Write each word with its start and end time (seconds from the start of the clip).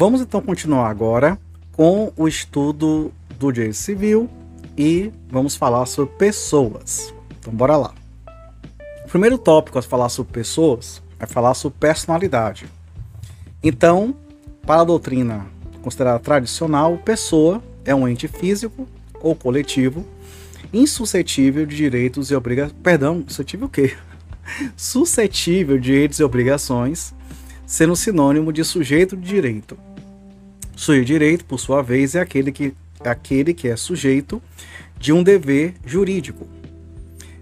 Vamos 0.00 0.22
então 0.22 0.40
continuar 0.40 0.88
agora 0.88 1.38
com 1.72 2.10
o 2.16 2.26
estudo 2.26 3.12
do 3.38 3.52
direito 3.52 3.74
civil 3.74 4.30
e 4.74 5.12
vamos 5.28 5.56
falar 5.56 5.84
sobre 5.84 6.14
pessoas. 6.14 7.12
Então, 7.38 7.52
bora 7.52 7.76
lá. 7.76 7.92
O 9.04 9.08
primeiro 9.10 9.36
tópico 9.36 9.78
a 9.78 9.82
falar 9.82 10.08
sobre 10.08 10.32
pessoas 10.32 11.02
é 11.18 11.26
falar 11.26 11.52
sobre 11.52 11.78
personalidade. 11.78 12.64
Então, 13.62 14.16
para 14.62 14.80
a 14.80 14.84
doutrina 14.84 15.44
considerada 15.82 16.18
tradicional, 16.18 16.96
pessoa 16.96 17.62
é 17.84 17.94
um 17.94 18.08
ente 18.08 18.26
físico 18.26 18.88
ou 19.20 19.36
coletivo 19.36 20.06
insuscetível 20.72 21.66
de 21.66 21.76
direitos 21.76 22.30
e 22.30 22.34
obrigações. 22.34 22.74
Perdão, 22.82 23.22
suscetível 23.28 23.66
o 23.66 23.70
quê? 23.70 23.94
suscetível 24.78 25.76
de 25.76 25.84
direitos 25.84 26.18
e 26.20 26.24
obrigações, 26.24 27.14
sendo 27.66 27.94
sinônimo 27.94 28.50
de 28.50 28.64
sujeito 28.64 29.14
de 29.14 29.28
direito. 29.28 29.76
Sujeito 30.80 31.06
direito, 31.08 31.44
por 31.44 31.60
sua 31.60 31.82
vez, 31.82 32.14
é 32.14 32.20
aquele 32.20 32.50
que, 32.50 32.72
aquele 33.00 33.52
que 33.52 33.68
é 33.68 33.76
sujeito 33.76 34.42
de 34.98 35.12
um 35.12 35.22
dever 35.22 35.74
jurídico, 35.84 36.48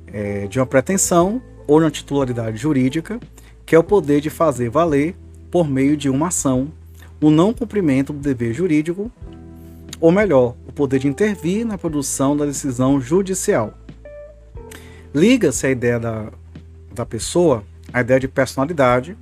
é, 0.08 0.48
de 0.48 0.58
uma 0.58 0.66
pretensão 0.66 1.40
ou 1.64 1.78
de 1.78 1.84
uma 1.84 1.90
titularidade 1.92 2.56
jurídica, 2.56 3.20
que 3.64 3.76
é 3.76 3.78
o 3.78 3.84
poder 3.84 4.20
de 4.20 4.28
fazer 4.28 4.68
valer, 4.68 5.14
por 5.52 5.70
meio 5.70 5.96
de 5.96 6.10
uma 6.10 6.26
ação, 6.26 6.72
o 7.20 7.30
não 7.30 7.54
cumprimento 7.54 8.12
do 8.12 8.18
dever 8.18 8.52
jurídico, 8.52 9.08
ou 10.00 10.10
melhor, 10.10 10.56
o 10.66 10.72
poder 10.72 10.98
de 10.98 11.06
intervir 11.06 11.64
na 11.64 11.78
produção 11.78 12.36
da 12.36 12.44
decisão 12.44 13.00
judicial. 13.00 13.72
Liga-se 15.14 15.64
a 15.64 15.70
ideia 15.70 16.00
da, 16.00 16.32
da 16.92 17.06
pessoa 17.06 17.62
à 17.92 18.00
ideia 18.00 18.18
de 18.18 18.26
personalidade, 18.26 19.16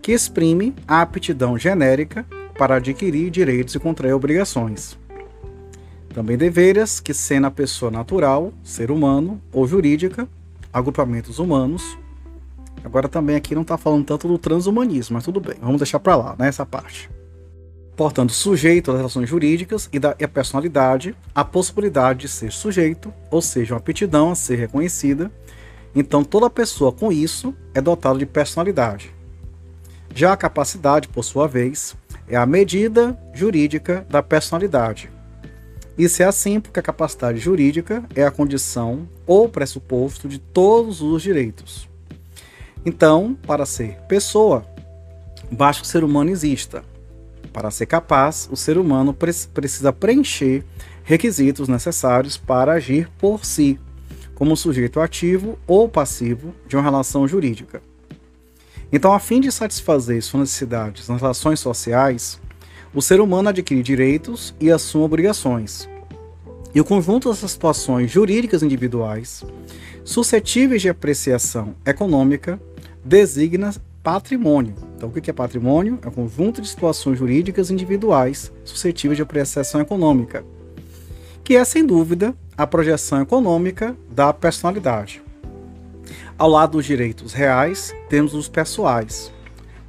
que 0.00 0.12
exprime 0.12 0.74
a 0.88 1.02
aptidão 1.02 1.58
genérica 1.58 2.24
para 2.60 2.74
adquirir 2.74 3.30
direitos 3.30 3.74
e 3.74 3.78
contrair 3.78 4.12
obrigações. 4.12 4.98
Também 6.12 6.36
deveres 6.36 7.00
que, 7.00 7.14
sendo 7.14 7.46
a 7.46 7.50
pessoa 7.50 7.90
natural, 7.90 8.52
ser 8.62 8.90
humano 8.90 9.40
ou 9.50 9.66
jurídica, 9.66 10.28
agrupamentos 10.70 11.38
humanos. 11.38 11.96
Agora 12.84 13.08
também 13.08 13.34
aqui 13.34 13.54
não 13.54 13.62
está 13.62 13.78
falando 13.78 14.04
tanto 14.04 14.28
do 14.28 14.36
transhumanismo, 14.36 15.14
mas 15.14 15.24
tudo 15.24 15.40
bem, 15.40 15.54
vamos 15.58 15.78
deixar 15.78 16.00
para 16.00 16.14
lá, 16.16 16.36
né, 16.38 16.50
parte. 16.70 17.08
Portanto, 17.96 18.34
sujeito 18.34 18.90
às 18.90 18.98
relações 18.98 19.26
jurídicas 19.26 19.88
e, 19.90 19.98
da, 19.98 20.14
e 20.18 20.24
a 20.24 20.28
personalidade, 20.28 21.16
a 21.34 21.42
possibilidade 21.42 22.20
de 22.20 22.28
ser 22.28 22.52
sujeito, 22.52 23.10
ou 23.30 23.40
seja, 23.40 23.72
uma 23.72 23.80
aptidão 23.80 24.32
a 24.32 24.34
ser 24.34 24.56
reconhecida. 24.56 25.32
Então, 25.94 26.22
toda 26.22 26.50
pessoa 26.50 26.92
com 26.92 27.10
isso 27.10 27.54
é 27.72 27.80
dotada 27.80 28.18
de 28.18 28.26
personalidade. 28.26 29.14
Já 30.14 30.34
a 30.34 30.36
capacidade, 30.36 31.08
por 31.08 31.24
sua 31.24 31.48
vez, 31.48 31.96
é 32.30 32.36
a 32.36 32.46
medida 32.46 33.18
jurídica 33.34 34.06
da 34.08 34.22
personalidade 34.22 35.10
isso 36.00 36.22
é 36.22 36.24
assim 36.24 36.60
porque 36.60 36.80
a 36.80 36.82
capacidade 36.82 37.38
jurídica 37.38 38.02
é 38.14 38.24
a 38.24 38.30
condição 38.30 39.06
ou 39.26 39.50
pressuposto 39.50 40.28
de 40.28 40.38
todos 40.38 41.02
os 41.02 41.22
direitos. 41.22 41.86
Então, 42.86 43.36
para 43.46 43.66
ser 43.66 43.98
pessoa, 44.08 44.64
basta 45.50 45.82
que 45.82 45.86
o 45.86 45.90
ser 45.90 46.02
humano 46.02 46.30
exista. 46.30 46.82
Para 47.52 47.70
ser 47.70 47.84
capaz, 47.84 48.48
o 48.50 48.56
ser 48.56 48.78
humano 48.78 49.12
precisa 49.12 49.92
preencher 49.92 50.64
requisitos 51.04 51.68
necessários 51.68 52.38
para 52.38 52.72
agir 52.72 53.10
por 53.18 53.44
si, 53.44 53.78
como 54.34 54.56
sujeito 54.56 55.00
ativo 55.00 55.58
ou 55.66 55.86
passivo 55.86 56.54
de 56.66 56.76
uma 56.76 56.82
relação 56.82 57.28
jurídica. 57.28 57.82
Então, 58.92 59.12
a 59.12 59.20
fim 59.20 59.40
de 59.40 59.52
satisfazer 59.52 60.20
suas 60.22 60.40
necessidades 60.40 61.08
nas 61.08 61.20
relações 61.20 61.60
sociais, 61.60 62.40
o 62.92 63.00
ser 63.00 63.20
humano 63.20 63.48
adquire 63.48 63.82
direitos 63.82 64.54
e 64.60 64.70
assume 64.70 65.04
obrigações. 65.04 65.88
E 66.74 66.80
o 66.80 66.84
conjunto 66.84 67.28
dessas 67.30 67.52
situações 67.52 68.10
jurídicas 68.10 68.62
individuais, 68.62 69.44
suscetíveis 70.04 70.82
de 70.82 70.88
apreciação 70.88 71.74
econômica, 71.86 72.60
designa 73.04 73.72
patrimônio. 74.02 74.74
Então, 74.96 75.08
o 75.08 75.12
que 75.12 75.30
é 75.30 75.32
patrimônio? 75.32 75.98
É 76.02 76.08
um 76.08 76.12
conjunto 76.12 76.60
de 76.60 76.68
situações 76.68 77.18
jurídicas 77.18 77.70
individuais 77.70 78.52
suscetíveis 78.64 79.16
de 79.16 79.22
apreciação 79.22 79.80
econômica, 79.80 80.44
que 81.44 81.56
é, 81.56 81.64
sem 81.64 81.84
dúvida, 81.84 82.34
a 82.56 82.66
projeção 82.66 83.22
econômica 83.22 83.96
da 84.10 84.32
personalidade. 84.32 85.22
Ao 86.40 86.48
lado 86.48 86.72
dos 86.72 86.86
direitos 86.86 87.34
reais, 87.34 87.94
temos 88.08 88.32
os 88.32 88.48
pessoais, 88.48 89.30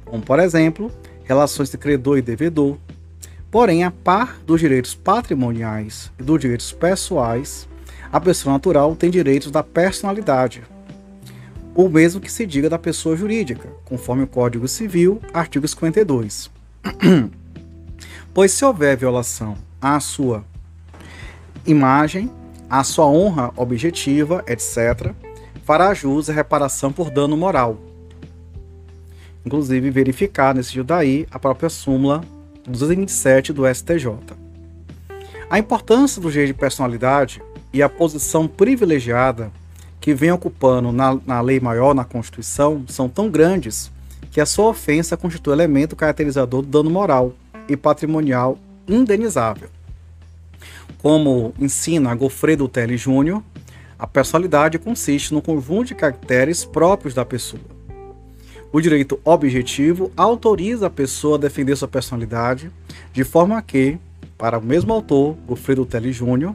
como, 0.04 0.22
por 0.22 0.38
exemplo, 0.38 0.92
relações 1.24 1.70
de 1.70 1.78
credor 1.78 2.18
e 2.18 2.22
devedor, 2.22 2.76
Porém, 3.50 3.84
a 3.84 3.90
par 3.90 4.38
dos 4.46 4.60
direitos 4.60 4.94
patrimoniais 4.94 6.12
e 6.18 6.22
dos 6.22 6.40
direitos 6.40 6.72
pessoais, 6.72 7.66
a 8.12 8.18
pessoa 8.20 8.52
natural 8.52 8.94
tem 8.94 9.10
direitos 9.10 9.50
da 9.50 9.62
personalidade, 9.62 10.62
o 11.74 11.88
mesmo 11.88 12.20
que 12.20 12.30
se 12.30 12.46
diga 12.46 12.68
da 12.68 12.78
pessoa 12.78 13.16
jurídica, 13.16 13.70
conforme 13.84 14.24
o 14.24 14.26
Código 14.26 14.68
Civil, 14.68 15.22
artigo 15.32 15.66
52. 15.66 16.50
pois 18.34 18.52
se 18.52 18.62
houver 18.62 18.96
violação 18.96 19.56
à 19.80 20.00
sua 20.00 20.44
imagem, 21.66 22.30
à 22.68 22.84
sua 22.84 23.06
honra 23.06 23.52
objetiva, 23.56 24.44
etc., 24.46 25.14
fará 25.72 25.94
jus 25.94 26.28
a 26.28 26.34
reparação 26.34 26.92
por 26.92 27.10
dano 27.10 27.34
moral. 27.34 27.78
Inclusive, 29.42 29.90
verificar 29.90 30.54
nesse 30.54 30.82
daí 30.82 31.26
a 31.30 31.38
própria 31.38 31.70
súmula 31.70 32.22
227 32.68 33.54
do 33.54 33.62
STJ. 33.66 34.08
A 35.48 35.58
importância 35.58 36.20
do 36.20 36.30
jeito 36.30 36.48
de 36.48 36.52
personalidade 36.52 37.42
e 37.72 37.82
a 37.82 37.88
posição 37.88 38.46
privilegiada 38.46 39.50
que 39.98 40.12
vem 40.12 40.30
ocupando 40.30 40.92
na, 40.92 41.18
na 41.24 41.40
lei 41.40 41.58
maior, 41.58 41.94
na 41.94 42.04
Constituição, 42.04 42.84
são 42.86 43.08
tão 43.08 43.30
grandes 43.30 43.90
que 44.30 44.42
a 44.42 44.46
sua 44.46 44.66
ofensa 44.66 45.16
constitui 45.16 45.54
elemento 45.54 45.96
caracterizador 45.96 46.60
do 46.60 46.68
dano 46.68 46.90
moral 46.90 47.32
e 47.66 47.78
patrimonial 47.78 48.58
indenizável. 48.86 49.70
Como 50.98 51.54
ensina 51.58 52.14
Gofredo 52.14 52.68
Telly 52.68 52.98
Júnior, 52.98 53.42
a 54.02 54.06
personalidade 54.08 54.80
consiste 54.80 55.32
no 55.32 55.40
conjunto 55.40 55.84
de 55.84 55.94
caracteres 55.94 56.64
próprios 56.64 57.14
da 57.14 57.24
pessoa, 57.24 57.62
o 58.72 58.80
direito 58.80 59.20
objetivo 59.24 60.10
autoriza 60.16 60.88
a 60.88 60.90
pessoa 60.90 61.36
a 61.36 61.40
defender 61.40 61.76
sua 61.76 61.86
personalidade, 61.86 62.68
de 63.12 63.22
forma 63.22 63.62
que, 63.62 63.96
para 64.36 64.58
o 64.58 64.62
mesmo 64.62 64.92
autor, 64.92 65.36
Wilfredo 65.48 65.86
Telly 65.86 66.10
Jr., 66.10 66.52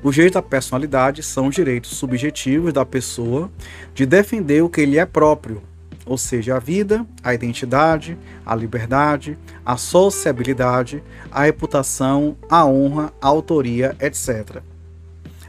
o 0.00 0.12
direito 0.12 0.38
à 0.38 0.42
personalidade 0.42 1.24
são 1.24 1.48
os 1.48 1.56
direitos 1.56 1.96
subjetivos 1.96 2.72
da 2.72 2.86
pessoa 2.86 3.50
de 3.92 4.06
defender 4.06 4.62
o 4.62 4.68
que 4.68 4.86
lhe 4.86 4.96
é 4.96 5.04
próprio, 5.04 5.60
ou 6.06 6.16
seja, 6.16 6.54
a 6.54 6.60
vida, 6.60 7.04
a 7.20 7.34
identidade, 7.34 8.16
a 8.46 8.54
liberdade, 8.54 9.36
a 9.66 9.76
sociabilidade, 9.76 11.02
a 11.32 11.42
reputação, 11.42 12.36
a 12.48 12.64
honra, 12.64 13.12
a 13.20 13.26
autoria, 13.26 13.96
etc. 14.00 14.62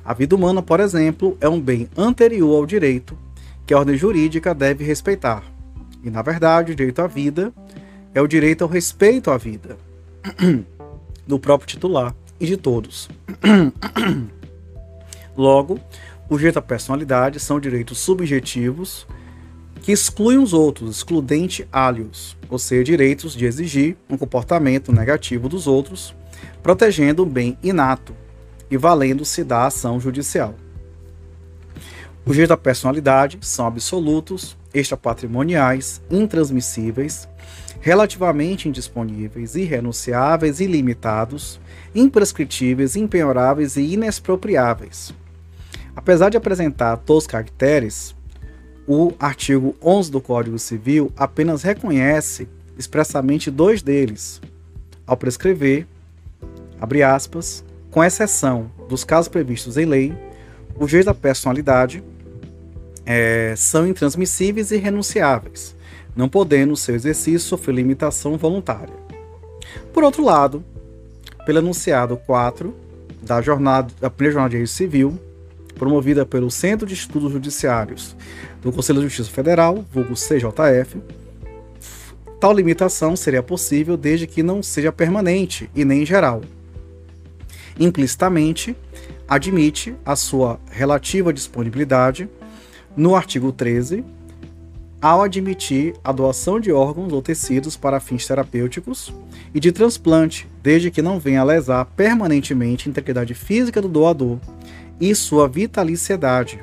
A 0.10 0.14
vida 0.16 0.36
humana, 0.36 0.60
por 0.60 0.80
exemplo, 0.80 1.38
é 1.40 1.48
um 1.48 1.62
bem 1.62 1.88
anterior 1.96 2.56
ao 2.56 2.66
direito 2.66 3.16
que 3.64 3.76
a 3.76 3.78
ordem 3.78 3.96
jurídica 3.96 4.56
deve 4.56 4.84
respeitar. 4.84 5.44
E, 6.04 6.10
na 6.10 6.24
verdade, 6.24 6.72
o 6.72 6.76
direito 6.76 7.00
à 7.00 7.06
vida 7.06 7.54
é 8.12 8.20
o 8.20 8.28
direito 8.28 8.64
ao 8.64 8.68
respeito 8.68 9.30
à 9.30 9.38
vida 9.38 9.78
do 11.28 11.38
próprio 11.38 11.68
titular 11.68 12.16
e 12.40 12.48
de 12.48 12.58
todos. 12.58 13.08
Logo, 15.38 15.80
o 16.28 16.38
direito 16.38 16.58
à 16.58 16.62
personalidade 16.64 17.40
são 17.40 17.60
direitos 17.60 18.00
subjetivos 18.00 19.06
que 19.80 19.92
excluem 19.92 20.40
os 20.40 20.54
outros, 20.54 20.98
excludente 20.98 21.68
alios, 21.72 22.36
ou 22.50 22.58
seja, 22.58 22.84
direitos 22.84 23.36
de 23.36 23.46
exigir 23.46 23.96
um 24.10 24.18
comportamento 24.18 24.92
negativo 24.92 25.48
dos 25.48 25.68
outros, 25.68 26.16
protegendo 26.64 27.22
o 27.22 27.28
bem 27.28 27.56
inato 27.62 28.16
e 28.70 28.78
valendo-se 28.78 29.44
da 29.44 29.66
ação 29.66 30.00
judicial. 30.00 30.56
Os 32.26 32.34
direitos 32.34 32.50
da 32.50 32.58
personalidade 32.58 33.40
são 33.42 33.66
absolutos, 33.66 34.56
extrapatrimoniais, 34.74 36.02
intransmissíveis, 36.12 37.28
relativamente 37.82 38.68
indisponíveis, 38.68 39.56
irrenunciáveis, 39.56 40.60
ilimitados, 40.60 41.60
imprescritíveis, 41.96 42.96
impenhoráveis 42.96 43.78
e 43.78 43.94
inexpropriáveis. 43.94 45.14
Apesar 45.96 46.30
de 46.30 46.38
apresentar 46.38 46.98
todos 46.98 47.24
os 47.24 47.28
caracteres, 47.28 48.16
o 48.88 49.14
artigo 49.20 49.76
11 49.84 50.12
do 50.12 50.22
Código 50.22 50.60
Civil 50.60 51.12
apenas 51.18 51.64
reconhece 51.64 52.48
expressamente 52.78 53.52
dois 53.52 53.82
deles, 53.82 54.42
ao 55.06 55.18
prescrever, 55.18 55.88
abre 56.80 57.04
aspas, 57.04 57.64
com 58.00 58.04
exceção 58.06 58.72
dos 58.88 59.04
casos 59.04 59.28
previstos 59.28 59.76
em 59.76 59.84
lei, 59.84 60.18
o 60.78 60.86
direito 60.86 61.08
da 61.08 61.14
personalidade 61.14 62.02
é, 63.06 63.54
são 63.58 63.86
intransmissíveis 63.86 64.72
e 64.72 64.78
renunciáveis, 64.78 65.76
não 66.16 66.30
podendo 66.30 66.78
seu 66.78 66.96
exercício 66.96 67.42
sofrer 67.42 67.76
limitação 67.76 68.38
voluntária. 68.38 68.94
Por 69.92 70.06
outro 70.06 70.24
lado, 70.24 70.64
pelo 71.46 71.58
enunciado 71.58 72.16
4 72.16 72.74
da 73.22 73.42
jornada 73.42 73.94
da 74.00 74.10
primeira 74.10 74.34
jornada 74.34 74.52
de 74.52 74.60
registro 74.60 74.78
civil, 74.78 75.20
promovida 75.76 76.26
pelo 76.26 76.50
Centro 76.50 76.88
de 76.88 76.94
Estudos 76.94 77.34
Judiciários 77.34 78.16
do 78.62 78.72
Conselho 78.72 79.02
de 79.02 79.10
Justiça 79.10 79.30
Federal, 79.30 79.84
vulgo 79.92 80.14
CJF, 80.14 81.02
tal 82.40 82.54
limitação 82.54 83.18
seria 83.18 83.44
possível 83.44 83.98
desde 83.98 84.26
que 84.26 84.42
não 84.42 84.64
seja 84.64 84.90
permanente 84.90 85.70
e 85.76 85.84
nem 85.84 86.06
geral. 86.06 86.42
Implicitamente, 87.80 88.76
admite 89.26 89.96
a 90.06 90.16
sua 90.16 90.60
relativa 90.70 91.32
disponibilidade 91.32 92.30
no 92.96 93.16
artigo 93.16 93.54
13, 93.54 94.04
ao 95.02 95.22
admitir 95.22 95.94
a 96.04 96.12
doação 96.12 96.60
de 96.60 96.74
órgãos 96.74 97.14
ou 97.14 97.22
tecidos 97.22 97.78
para 97.78 98.02
fins 98.02 98.28
terapêuticos 98.28 99.14
e 99.56 99.60
de 99.62 99.72
transplante, 99.72 100.46
desde 100.62 100.92
que 100.92 101.02
não 101.02 101.20
venha 101.20 101.40
a 101.40 101.46
lesar 101.46 101.86
permanentemente 101.86 102.90
a 102.90 102.92
integridade 102.92 103.34
física 103.34 103.82
do 103.82 103.88
doador 103.88 104.38
e 105.00 105.16
sua 105.16 105.48
vitaliciedade, 105.48 106.60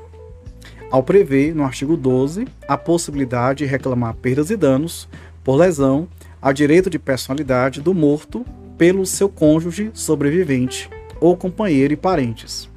ao 0.91 1.03
prever, 1.03 1.55
no 1.55 1.65
artigo 1.65 1.97
12, 1.97 2.47
a 2.69 2.77
possibilidade 2.77 3.61
de 3.61 3.71
reclamar 3.71 4.15
perdas 4.15 4.51
e 4.51 4.57
danos 4.57 5.09
por 5.43 5.57
lesão 5.57 6.07
a 6.41 6.53
direito 6.53 6.91
de 6.91 6.99
personalidade 6.99 7.81
do 7.81 7.95
morto 7.95 8.45
pelo 8.77 9.05
seu 9.07 9.29
cônjuge 9.29 9.91
sobrevivente 9.95 10.91
ou 11.27 11.37
companheiro 11.37 11.93
e 11.93 11.97
parentes. 11.97 12.69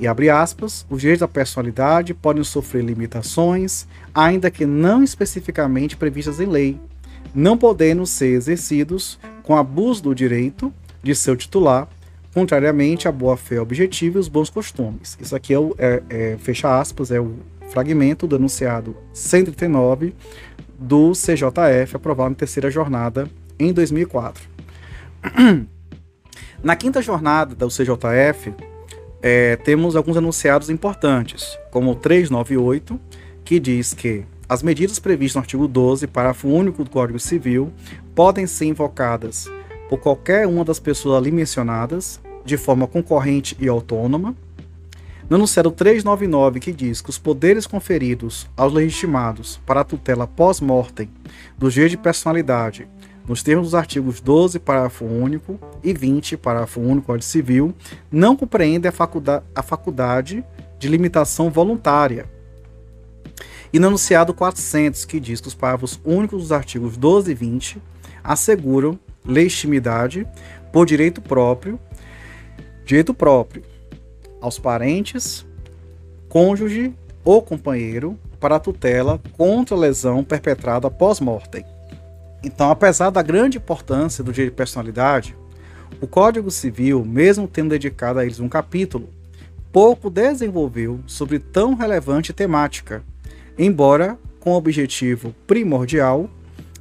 E 0.00 0.06
abre 0.06 0.30
aspas, 0.30 0.86
os 0.88 1.00
direitos 1.00 1.20
da 1.20 1.28
personalidade 1.28 2.14
podem 2.14 2.44
sofrer 2.44 2.84
limitações, 2.84 3.86
ainda 4.14 4.50
que 4.50 4.64
não 4.64 5.02
especificamente 5.02 5.96
previstas 5.96 6.40
em 6.40 6.46
lei, 6.46 6.80
não 7.34 7.56
podendo 7.56 8.06
ser 8.06 8.32
exercidos 8.32 9.18
com 9.42 9.56
abuso 9.56 10.02
do 10.04 10.14
direito 10.14 10.72
de 11.02 11.14
seu 11.14 11.36
titular, 11.36 11.88
contrariamente 12.34 13.08
à 13.08 13.12
boa-fé 13.12 13.60
objetiva 13.60 14.18
e 14.18 14.20
os 14.20 14.28
bons 14.28 14.50
costumes. 14.50 15.16
Isso 15.20 15.34
aqui 15.34 15.52
é, 15.52 15.58
o, 15.58 15.74
é, 15.78 16.02
é, 16.08 16.36
fecha 16.38 16.78
aspas, 16.78 17.10
é 17.10 17.20
o 17.20 17.34
fragmento 17.70 18.26
do 18.26 18.36
enunciado 18.36 18.96
139 19.12 20.14
do 20.78 21.12
CJF, 21.12 21.96
aprovado 21.96 22.30
na 22.30 22.36
terceira 22.36 22.70
jornada 22.70 23.28
em 23.58 23.72
2004. 23.72 24.48
Na 26.60 26.74
quinta 26.74 27.00
jornada 27.00 27.54
do 27.54 27.68
CJF, 27.68 28.52
é, 29.22 29.54
temos 29.56 29.94
alguns 29.94 30.16
enunciados 30.16 30.68
importantes, 30.68 31.56
como 31.70 31.92
o 31.92 31.94
398, 31.94 32.98
que 33.44 33.60
diz 33.60 33.94
que 33.94 34.24
as 34.48 34.60
medidas 34.60 34.98
previstas 34.98 35.36
no 35.36 35.40
artigo 35.42 35.68
12, 35.68 36.08
parágrafo 36.08 36.48
único 36.48 36.82
do 36.82 36.90
Código 36.90 37.20
Civil, 37.20 37.72
podem 38.12 38.44
ser 38.44 38.64
invocadas 38.64 39.48
por 39.88 39.98
qualquer 39.98 40.48
uma 40.48 40.64
das 40.64 40.80
pessoas 40.80 41.18
ali 41.18 41.30
mencionadas, 41.30 42.20
de 42.44 42.56
forma 42.56 42.88
concorrente 42.88 43.56
e 43.60 43.68
autônoma. 43.68 44.34
No 45.30 45.36
enunciado 45.36 45.70
399, 45.70 46.58
que 46.58 46.72
diz 46.72 47.00
que 47.00 47.10
os 47.10 47.18
poderes 47.18 47.68
conferidos 47.68 48.48
aos 48.56 48.72
legitimados 48.72 49.60
para 49.64 49.82
a 49.82 49.84
tutela 49.84 50.26
pós-mortem 50.26 51.08
do 51.56 51.70
direito 51.70 51.92
de 51.92 51.98
personalidade 51.98 52.88
nos 53.28 53.42
termos 53.42 53.66
dos 53.66 53.74
artigos 53.74 54.20
12, 54.20 54.58
parágrafo 54.58 55.04
único, 55.04 55.60
e 55.84 55.92
20, 55.92 56.38
parágrafo 56.38 56.80
único 56.80 57.02
do 57.02 57.06
Código 57.06 57.24
Civil, 57.24 57.74
não 58.10 58.34
compreende 58.34 58.88
a, 58.88 58.92
faculdade, 58.92 59.44
a 59.54 59.62
faculdade 59.62 60.42
de 60.78 60.88
limitação 60.88 61.50
voluntária. 61.50 62.26
E 63.70 63.78
no 63.78 63.88
enunciado 63.88 64.32
400, 64.32 65.04
que 65.04 65.20
diz 65.20 65.42
que 65.42 65.48
os 65.48 65.54
parágrafos 65.54 66.00
únicos 66.02 66.40
dos 66.40 66.52
artigos 66.52 66.96
12 66.96 67.30
e 67.30 67.34
20 67.34 67.82
asseguram 68.24 68.98
legitimidade 69.24 70.26
por 70.72 70.86
direito 70.86 71.20
próprio, 71.20 71.78
direito 72.86 73.12
próprio 73.12 73.62
aos 74.40 74.58
parentes, 74.58 75.44
cônjuge 76.30 76.94
ou 77.24 77.42
companheiro 77.42 78.18
para 78.40 78.58
tutela 78.58 79.20
contra 79.36 79.76
lesão 79.76 80.24
perpetrada 80.24 80.90
pós-mortem. 80.90 81.64
Então, 82.42 82.70
apesar 82.70 83.10
da 83.10 83.22
grande 83.22 83.58
importância 83.58 84.22
do 84.22 84.32
direito 84.32 84.52
de 84.52 84.56
personalidade, 84.56 85.36
o 86.00 86.06
Código 86.06 86.50
Civil, 86.50 87.04
mesmo 87.04 87.48
tendo 87.48 87.70
dedicado 87.70 88.18
a 88.18 88.24
eles 88.24 88.38
um 88.38 88.48
capítulo, 88.48 89.08
pouco 89.72 90.08
desenvolveu 90.08 91.00
sobre 91.06 91.38
tão 91.38 91.74
relevante 91.74 92.32
temática, 92.32 93.02
embora 93.58 94.16
com 94.38 94.52
o 94.52 94.56
objetivo 94.56 95.34
primordial 95.46 96.30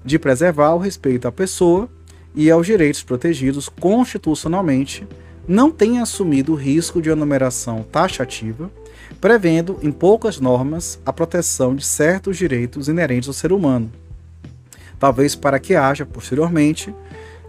de 0.06 0.20
preservar 0.20 0.74
o 0.74 0.80
respeito 0.80 1.28
à 1.28 1.32
pessoa 1.32 1.90
e 2.36 2.52
aos 2.52 2.68
direitos 2.68 3.02
protegidos 3.02 3.68
constitucionalmente, 3.68 5.08
não 5.48 5.72
tenha 5.72 6.04
assumido 6.04 6.54
o 6.54 6.56
risco 6.56 7.02
de 7.02 7.10
enumeração 7.10 7.82
taxativa, 7.84 8.70
prevendo 9.20 9.80
em 9.82 9.92
poucas 9.92 10.40
normas 10.40 11.00
a 11.06 11.12
proteção 11.12 11.76
de 11.76 11.84
certos 11.84 12.38
direitos 12.38 12.88
inerentes 12.88 13.28
ao 13.28 13.34
ser 13.34 13.52
humano 13.52 13.90
talvez 15.00 15.36
para 15.36 15.60
que 15.60 15.76
haja, 15.76 16.06
posteriormente, 16.06 16.94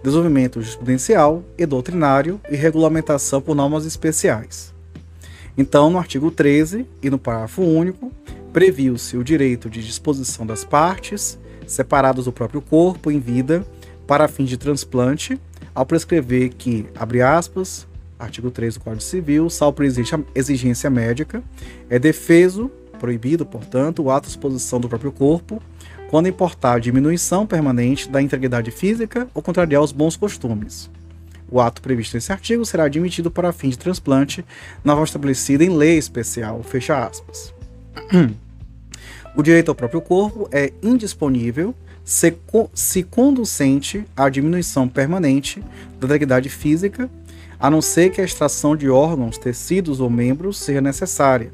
desenvolvimento 0.02 0.60
jurisprudencial 0.60 1.42
e 1.56 1.66
doutrinário 1.66 2.40
e 2.50 2.56
regulamentação 2.56 3.40
por 3.40 3.54
normas 3.54 3.84
especiais. 3.84 4.72
Então, 5.56 5.90
no 5.90 5.98
artigo 5.98 6.30
13 6.30 6.86
e 7.02 7.10
no 7.10 7.18
parágrafo 7.18 7.62
único, 7.62 8.12
previu-se 8.52 9.16
o 9.16 9.24
direito 9.24 9.68
de 9.68 9.84
disposição 9.84 10.46
das 10.46 10.64
partes, 10.64 11.38
separadas 11.66 12.26
do 12.26 12.32
próprio 12.32 12.62
corpo 12.62 13.10
em 13.10 13.18
vida, 13.18 13.66
para 14.06 14.28
fins 14.28 14.48
de 14.48 14.56
transplante, 14.56 15.38
ao 15.74 15.84
prescrever 15.84 16.50
que, 16.50 16.86
abre 16.94 17.20
aspas, 17.20 17.86
artigo 18.18 18.50
3 18.50 18.74
do 18.74 18.80
Código 18.80 19.02
Civil, 19.02 19.50
salvo 19.50 19.76
por 19.76 19.84
exigência 20.34 20.88
médica, 20.88 21.42
é 21.90 21.98
defeso, 21.98 22.70
proibido, 22.98 23.44
portanto, 23.44 24.02
o 24.02 24.10
ato 24.10 24.26
de 24.26 24.30
exposição 24.30 24.80
do 24.80 24.88
próprio 24.88 25.12
corpo 25.12 25.62
quando 26.08 26.28
importar 26.28 26.80
diminuição 26.80 27.46
permanente 27.46 28.08
da 28.08 28.20
integridade 28.20 28.70
física 28.70 29.28
ou 29.34 29.42
contrariar 29.42 29.82
os 29.82 29.92
bons 29.92 30.16
costumes. 30.16 30.90
O 31.50 31.60
ato 31.60 31.80
previsto 31.80 32.14
nesse 32.14 32.32
artigo 32.32 32.64
será 32.64 32.84
admitido 32.84 33.30
para 33.30 33.52
fim 33.52 33.68
de 33.68 33.78
transplante 33.78 34.44
na 34.82 34.92
forma 34.92 35.04
estabelecida 35.04 35.64
em 35.64 35.70
lei 35.70 35.96
especial. 35.96 36.62
Fecha 36.62 37.06
aspas. 37.06 37.54
O 39.36 39.42
direito 39.42 39.70
ao 39.70 39.74
próprio 39.74 40.00
corpo 40.00 40.48
é 40.50 40.72
indisponível 40.82 41.74
se, 42.04 42.36
se 42.74 43.02
conducente 43.02 44.04
à 44.16 44.28
diminuição 44.28 44.88
permanente 44.88 45.62
da 46.00 46.06
integridade 46.06 46.48
física, 46.48 47.08
a 47.60 47.70
não 47.70 47.82
ser 47.82 48.10
que 48.10 48.20
a 48.20 48.24
extração 48.24 48.74
de 48.74 48.88
órgãos, 48.88 49.36
tecidos 49.36 50.00
ou 50.00 50.08
membros 50.08 50.58
seja 50.58 50.80
necessária, 50.80 51.52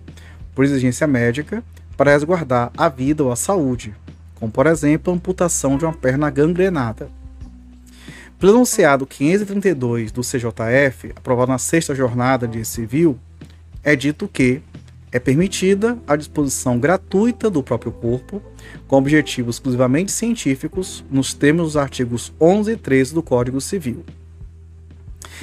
por 0.55 0.64
exigência 0.64 1.07
médica, 1.07 1.62
para 1.97 2.12
resguardar 2.12 2.71
a 2.76 2.88
vida 2.88 3.25
ou 3.25 3.33
a 3.33 3.37
saúde, 3.37 3.95
como 4.35 4.50
por 4.50 4.67
exemplo 4.67 5.12
a 5.12 5.17
amputação 5.17 5.79
de 5.79 5.85
uma 5.85 5.93
perna 5.93 6.31
gangrenada. 6.31 7.09
Pelo 8.38 8.53
enunciado 8.53 9.07
532 9.07 10.12
do 10.12 10.21
CJF, 10.21 11.12
aprovado 11.17 11.50
na 11.50 11.59
sexta 11.59 11.95
jornada 11.95 12.47
de 12.47 12.64
civil, 12.64 13.19
é 13.83 13.97
dito 13.97 14.29
que 14.29 14.62
é 15.14 15.19
permitida 15.21 15.97
a 16.09 16.17
disposição 16.17 16.79
gratuita 16.79 17.49
do 17.49 17.62
próprio 17.62 17.93
corpo, 17.93 18.43
com 18.88 18.97
objetivos 18.97 19.55
exclusivamente 19.57 20.11
científicos, 20.11 21.05
nos 21.09 21.33
termos 21.33 21.67
dos 21.67 21.76
artigos 21.76 22.33
11 22.41 22.73
e 22.73 22.76
13 22.76 23.14
do 23.14 23.23
Código 23.23 23.61
Civil. 23.61 24.05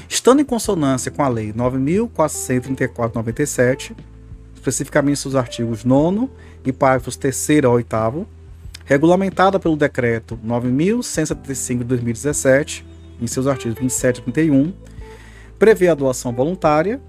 Estando 0.10 0.42
em 0.42 0.46
consonância 0.46 1.10
com 1.10 1.24
a 1.24 1.30
Lei 1.30 1.54
9.434-97, 1.54 3.96
especificamente 4.54 5.20
seus 5.20 5.36
artigos 5.36 5.86
9 5.86 6.28
e 6.66 6.74
parágrafos 6.74 7.16
3 7.16 7.64
a 7.64 7.70
8, 7.70 8.28
regulamentada 8.92 9.58
pelo 9.58 9.78
Decreto 9.78 10.38
9.175 10.46 11.78
de 11.78 11.84
2017, 11.86 12.86
em 13.22 13.26
seus 13.26 13.48
artigos 13.48 13.80
27 13.80 14.18
e 14.18 14.24
31, 14.24 14.74
prevê 15.58 15.88
a 15.88 15.96
doação 15.96 16.34
voluntária, 16.34 17.00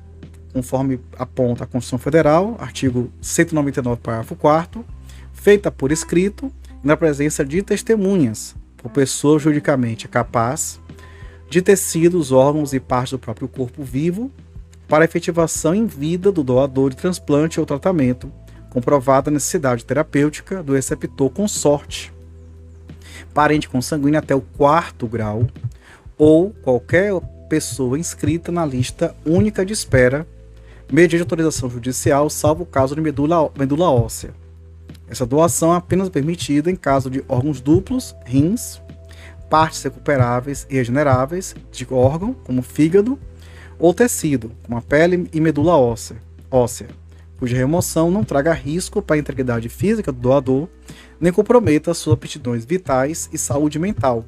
conforme 0.52 1.00
aponta 1.18 1.64
a 1.64 1.66
Constituição 1.66 1.98
Federal, 1.98 2.54
artigo 2.60 3.10
199, 3.20 4.00
parágrafo 4.00 4.36
4 4.36 4.84
feita 5.32 5.72
por 5.72 5.90
escrito, 5.90 6.52
na 6.84 6.96
presença 6.96 7.44
de 7.44 7.60
testemunhas, 7.62 8.54
por 8.76 8.92
pessoa 8.92 9.40
juridicamente 9.40 10.06
capaz, 10.06 10.78
de 11.50 11.60
tecidos, 11.60 12.30
órgãos 12.30 12.72
e 12.72 12.78
partes 12.78 13.10
do 13.10 13.18
próprio 13.18 13.48
corpo 13.48 13.82
vivo, 13.82 14.30
para 14.86 15.04
efetivação 15.04 15.74
em 15.74 15.86
vida 15.86 16.30
do 16.30 16.44
doador 16.44 16.90
de 16.90 16.96
transplante 16.96 17.58
ou 17.58 17.66
tratamento, 17.66 18.30
comprovada 18.72 19.28
a 19.28 19.32
necessidade 19.32 19.84
terapêutica 19.84 20.62
do 20.62 20.72
receptor 20.72 21.28
consorte, 21.28 22.10
parente 23.34 23.68
consanguíneo 23.68 24.18
até 24.18 24.34
o 24.34 24.40
quarto 24.40 25.06
grau, 25.06 25.46
ou 26.16 26.50
qualquer 26.62 27.12
pessoa 27.50 27.98
inscrita 27.98 28.50
na 28.50 28.64
lista 28.64 29.14
única 29.26 29.64
de 29.64 29.74
espera, 29.74 30.26
mediante 30.90 31.20
autorização 31.20 31.68
judicial, 31.68 32.30
salvo 32.30 32.62
o 32.62 32.66
caso 32.66 32.94
de 32.94 33.02
medula, 33.02 33.50
medula 33.58 33.90
óssea. 33.90 34.30
Essa 35.06 35.26
doação 35.26 35.74
é 35.74 35.76
apenas 35.76 36.08
permitida 36.08 36.70
em 36.70 36.76
caso 36.76 37.10
de 37.10 37.22
órgãos 37.28 37.60
duplos, 37.60 38.16
rins, 38.24 38.80
partes 39.50 39.82
recuperáveis 39.82 40.66
e 40.70 40.76
regeneráveis 40.76 41.54
de 41.70 41.86
órgão, 41.90 42.32
como 42.32 42.62
fígado, 42.62 43.18
ou 43.78 43.92
tecido, 43.92 44.50
como 44.62 44.78
a 44.78 44.80
pele 44.80 45.28
e 45.30 45.40
medula 45.42 45.76
óssea, 45.76 46.16
óssea 46.50 47.01
cuja 47.42 47.56
remoção 47.56 48.08
não 48.08 48.22
traga 48.22 48.52
risco 48.52 49.02
para 49.02 49.16
a 49.16 49.18
integridade 49.18 49.68
física 49.68 50.12
do 50.12 50.20
doador, 50.20 50.68
nem 51.20 51.32
comprometa 51.32 51.92
suas 51.92 52.14
aptidões 52.14 52.64
vitais 52.64 53.28
e 53.32 53.38
saúde 53.38 53.80
mental, 53.80 54.24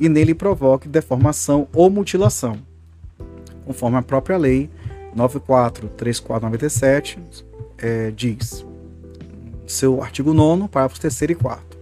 e 0.00 0.08
nele 0.08 0.34
provoque 0.34 0.88
deformação 0.88 1.68
ou 1.74 1.90
mutilação, 1.90 2.56
conforme 3.66 3.98
a 3.98 4.02
própria 4.02 4.38
lei 4.38 4.70
943497 5.14 7.18
é, 7.76 8.10
diz, 8.10 8.64
seu 9.66 10.02
artigo 10.02 10.32
9, 10.32 10.66
parágrafos 10.68 10.98
3 10.98 11.20
e 11.20 11.34
4. 11.34 11.78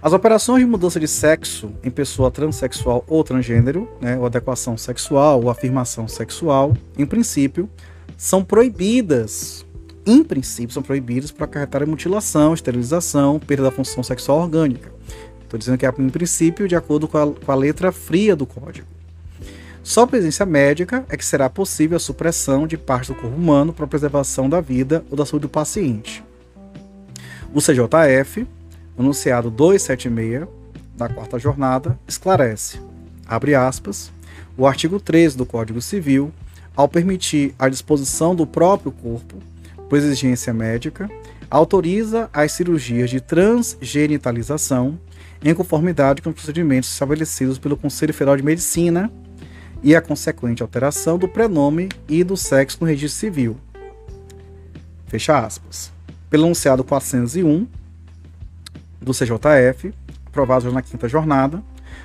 As 0.00 0.14
operações 0.14 0.60
de 0.60 0.66
mudança 0.66 0.98
de 0.98 1.06
sexo 1.06 1.70
em 1.84 1.90
pessoa 1.90 2.30
transexual 2.30 3.04
ou 3.06 3.22
transgênero, 3.22 3.86
né, 4.00 4.16
ou 4.16 4.24
adequação 4.24 4.78
sexual 4.78 5.42
ou 5.42 5.50
afirmação 5.50 6.08
sexual, 6.08 6.74
em 6.96 7.04
princípio, 7.04 7.68
são 8.18 8.42
proibidas, 8.42 9.64
em 10.04 10.24
princípio, 10.24 10.74
são 10.74 10.82
proibidas 10.82 11.30
para 11.30 11.44
acarretar 11.44 11.86
mutilação, 11.86 12.52
esterilização, 12.52 13.38
perda 13.38 13.62
da 13.62 13.70
função 13.70 14.02
sexual 14.02 14.40
orgânica. 14.40 14.90
Estou 15.44 15.56
dizendo 15.56 15.78
que 15.78 15.86
é 15.86 15.94
em 15.96 16.10
princípio 16.10 16.66
de 16.66 16.74
acordo 16.74 17.06
com 17.06 17.16
a, 17.16 17.32
com 17.32 17.52
a 17.52 17.54
letra 17.54 17.92
fria 17.92 18.34
do 18.34 18.44
código. 18.44 18.88
Só 19.84 20.04
presença 20.04 20.44
médica 20.44 21.06
é 21.08 21.16
que 21.16 21.24
será 21.24 21.48
possível 21.48 21.96
a 21.96 22.00
supressão 22.00 22.66
de 22.66 22.76
parte 22.76 23.06
do 23.06 23.14
corpo 23.14 23.36
humano 23.36 23.72
para 23.72 23.86
preservação 23.86 24.50
da 24.50 24.60
vida 24.60 25.04
ou 25.08 25.16
da 25.16 25.24
saúde 25.24 25.42
do 25.42 25.48
paciente. 25.48 26.22
O 27.54 27.60
CJF, 27.60 28.46
anunciado 28.98 29.48
276 29.48 30.46
da 30.96 31.08
quarta 31.08 31.38
jornada, 31.38 31.96
esclarece, 32.06 32.80
abre 33.24 33.54
aspas, 33.54 34.10
o 34.56 34.66
artigo 34.66 34.98
13 34.98 35.36
do 35.36 35.46
Código 35.46 35.80
Civil 35.80 36.32
ao 36.78 36.86
permitir 36.86 37.56
a 37.58 37.68
disposição 37.68 38.36
do 38.36 38.46
próprio 38.46 38.92
corpo, 38.92 39.38
por 39.88 39.98
exigência 39.98 40.54
médica, 40.54 41.10
autoriza 41.50 42.30
as 42.32 42.52
cirurgias 42.52 43.10
de 43.10 43.20
transgenitalização 43.20 44.96
em 45.42 45.52
conformidade 45.52 46.22
com 46.22 46.30
os 46.30 46.36
procedimentos 46.36 46.88
estabelecidos 46.88 47.58
pelo 47.58 47.76
Conselho 47.76 48.14
Federal 48.14 48.36
de 48.36 48.44
Medicina 48.44 49.10
e 49.82 49.96
a 49.96 50.00
consequente 50.00 50.62
alteração 50.62 51.18
do 51.18 51.26
prenome 51.26 51.88
e 52.08 52.22
do 52.22 52.36
sexo 52.36 52.78
no 52.80 52.86
registro 52.86 53.18
civil. 53.18 53.56
Fecha 55.08 55.36
aspas. 55.36 55.90
Pelo 56.30 56.44
anunciado 56.44 56.84
401 56.84 57.66
do 59.00 59.12
CJF, 59.12 59.92
aprovado 60.26 60.70
na 60.70 60.80
quinta 60.80 61.08
jornada, 61.08 61.60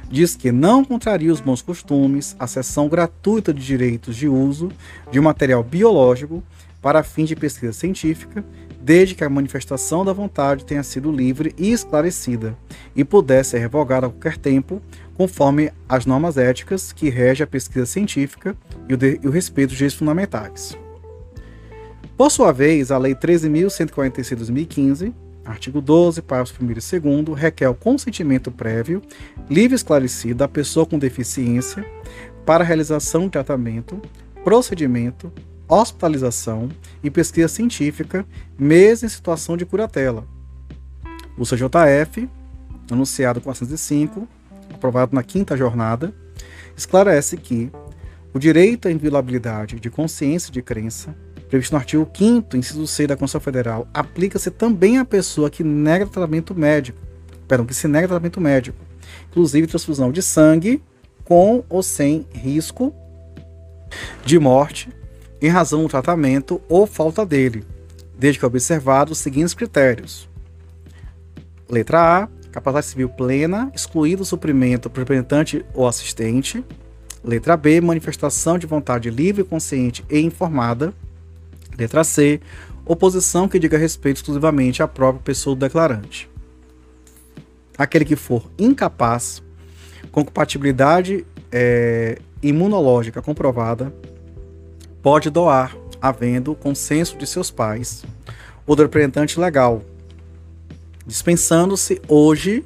diz 0.10 0.36
que 0.36 0.52
não 0.52 0.84
contraria 0.84 1.32
os 1.32 1.40
bons 1.40 1.62
costumes 1.62 2.36
a 2.40 2.48
cessão 2.48 2.88
gratuita 2.88 3.54
de 3.54 3.66
direitos 3.66 4.16
de 4.16 4.28
uso 4.28 4.72
de 5.12 5.20
material 5.20 5.64
biológico 5.64 6.44
para 6.82 7.02
fins 7.02 7.30
de 7.30 7.36
pesquisa 7.36 7.72
científica, 7.72 8.44
desde 8.82 9.16
que 9.16 9.24
a 9.24 9.30
manifestação 9.30 10.04
da 10.04 10.12
vontade 10.12 10.66
tenha 10.66 10.84
sido 10.84 11.10
livre 11.10 11.56
e 11.58 11.72
esclarecida 11.72 12.58
e 12.94 13.06
pudesse 13.06 13.52
ser 13.52 13.60
revogada 13.60 14.08
a 14.08 14.10
qualquer 14.10 14.38
tempo, 14.38 14.82
conforme 15.16 15.72
as 15.88 16.06
normas 16.06 16.38
éticas 16.38 16.92
que 16.92 17.10
regem 17.10 17.46
a 17.46 17.48
pesquisa 17.48 17.86
científica 17.86 18.56
e 18.90 18.94
o, 18.94 18.98
de, 18.98 19.18
e 19.24 19.28
o 19.28 19.32
respeito 19.32 19.70
dos 19.70 19.78
direitos 19.78 19.98
fundamentais. 19.98 20.78
Por 22.18 22.30
sua 22.30 22.52
vez, 22.52 22.92
a 22.92 22.98
Lei 22.98 23.16
13.146 23.16 24.30
de 24.30 24.36
2015 24.36 25.14
Artigo 25.46 25.82
12, 25.82 26.22
parágrafo 26.22 26.64
1 26.64 26.72
e 26.72 27.22
2, 27.22 27.40
requer 27.40 27.68
o 27.68 27.76
consentimento 27.76 28.50
prévio, 28.50 29.02
livre 29.50 29.74
e 29.74 29.76
esclarecido 29.76 30.36
da 30.36 30.48
pessoa 30.48 30.86
com 30.86 30.98
deficiência 30.98 31.86
para 32.46 32.64
realização 32.64 33.24
de 33.24 33.32
tratamento, 33.32 34.02
procedimento, 34.44 35.32
hospitalização 35.68 36.70
e 37.04 37.10
pesquisa 37.10 37.48
científica, 37.48 38.26
mesmo 38.58 39.06
em 39.06 39.10
situação 39.10 39.58
de 39.58 39.66
curatela. 39.66 40.26
O 41.38 41.44
CJF, 41.44 42.30
anunciado 42.90 43.42
405, 43.42 44.28
aprovado 44.74 45.16
na 45.16 45.24
quinta 45.24 45.58
jornada, 45.58 46.14
esclarece 46.78 47.36
que 47.38 47.72
o 48.34 48.40
direito 48.40 48.88
à 48.88 48.92
inviolabilidade 48.92 49.80
de 49.80 49.90
consciência 49.90 50.50
e 50.50 50.54
de 50.54 50.62
crença 50.62 51.16
previsto 51.54 51.74
no 51.74 51.78
artigo 51.78 52.10
5 52.12 52.58
inciso 52.58 52.88
C 52.88 53.06
da 53.06 53.16
Constituição 53.16 53.40
Federal, 53.40 53.88
aplica-se 53.94 54.50
também 54.50 54.98
à 54.98 55.06
pessoa 55.06 55.52
que 55.52 55.64
nega 55.64 56.08
tratamento 56.08 56.56
médico, 56.56 56.98
perdão, 57.48 57.64
que 57.64 57.76
se 57.76 57.88
nega 57.88 58.08
tratamento 58.08 58.42
médico, 58.42 58.76
inclusive 59.30 59.68
transfusão 59.68 60.12
de 60.12 60.24
sangue, 60.24 60.82
com 61.24 61.64
ou 61.70 61.84
sem 61.84 62.26
risco 62.34 62.92
de 64.26 64.40
morte 64.40 64.90
em 65.40 65.48
razão 65.48 65.84
do 65.84 65.90
tratamento 65.90 66.60
ou 66.68 66.88
falta 66.88 67.24
dele, 67.24 67.64
desde 68.18 68.40
que 68.40 68.46
observados 68.48 69.12
os 69.12 69.18
seguintes 69.20 69.54
critérios. 69.54 70.28
Letra 71.70 72.24
A, 72.24 72.30
capacidade 72.52 72.88
civil 72.88 73.10
plena, 73.10 73.72
excluído 73.76 74.24
o 74.24 74.26
suprimento 74.26 74.90
por 74.90 75.02
representante 75.02 75.64
ou 75.76 75.88
assistente. 75.88 76.66
Letra 77.24 77.56
B, 77.56 77.80
manifestação 77.80 78.58
de 78.58 78.66
vontade 78.66 79.12
livre, 79.12 79.44
consciente 79.44 80.04
e 80.10 80.20
informada. 80.20 80.92
Letra 81.78 82.04
C. 82.04 82.40
Oposição 82.86 83.48
que 83.48 83.58
diga 83.58 83.78
respeito 83.78 84.18
exclusivamente 84.18 84.84
à 84.84 84.88
própria 84.88 85.24
pessoa 85.24 85.56
do 85.56 85.60
declarante. 85.60 86.30
Aquele 87.78 88.06
que 88.06 88.16
for 88.16 88.50
incapaz, 88.58 89.42
com 90.12 90.24
compatibilidade 90.24 91.26
é, 91.52 92.20
imunológica 92.42 93.22
comprovada, 93.22 93.94
pode 95.02 95.30
doar, 95.30 95.76
havendo 96.02 96.56
consenso 96.56 97.18
de 97.18 97.26
seus 97.26 97.50
pais 97.50 98.04
ou 98.68 98.76
do 98.76 98.84
representante 98.84 99.40
legal, 99.40 99.82
dispensando-se 101.06 102.02
hoje 102.08 102.66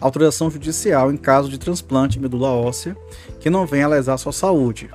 autorização 0.00 0.50
judicial 0.50 1.12
em 1.12 1.16
caso 1.16 1.48
de 1.48 1.58
transplante 1.58 2.14
de 2.14 2.20
medula 2.20 2.50
óssea 2.50 2.96
que 3.40 3.50
não 3.50 3.66
venha 3.66 3.86
a 3.86 3.88
lesar 3.88 4.18
sua 4.18 4.32
saúde, 4.32 4.90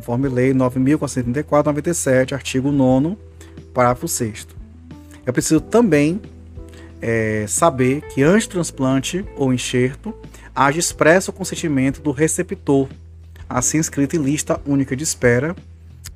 conforme 0.00 0.28
Lei 0.28 0.54
9.434-97, 0.54 2.32
artigo 2.32 2.72
9, 2.72 3.18
parágrafo 3.74 4.08
6. 4.08 4.48
É 5.26 5.30
preciso 5.30 5.60
também 5.60 6.18
é, 7.02 7.44
saber 7.46 8.00
que 8.08 8.22
antes 8.22 8.46
do 8.46 8.52
transplante 8.52 9.22
ou 9.36 9.52
enxerto, 9.52 10.14
haja 10.54 10.78
expresso 10.78 11.32
consentimento 11.34 12.00
do 12.00 12.12
receptor, 12.12 12.88
assim 13.46 13.78
escrito 13.78 14.16
em 14.16 14.22
lista 14.22 14.58
única 14.66 14.96
de 14.96 15.04
espera, 15.04 15.54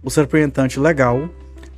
o 0.02 0.08
representante 0.08 0.80
legal, 0.80 1.28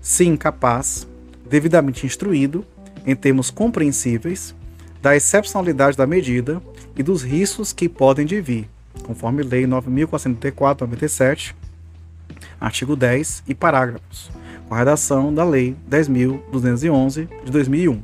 se 0.00 0.24
incapaz, 0.24 1.08
devidamente 1.48 2.06
instruído, 2.06 2.64
em 3.04 3.16
termos 3.16 3.50
compreensíveis, 3.50 4.54
da 5.02 5.16
excepcionalidade 5.16 5.96
da 5.96 6.06
medida 6.06 6.62
e 6.96 7.02
dos 7.02 7.22
riscos 7.22 7.72
que 7.72 7.88
podem 7.88 8.24
vir, 8.26 8.68
conforme 9.02 9.42
Lei 9.42 9.64
9.434-97, 9.66 11.54
artigo 12.60 12.94
10 12.96 13.44
e 13.46 13.54
parágrafos, 13.54 14.30
com 14.68 14.74
a 14.74 14.78
redação 14.78 15.32
da 15.32 15.44
Lei 15.44 15.76
10.211 15.90 17.28
de 17.44 17.50
2001. 17.50 17.92
Uh, 17.92 18.02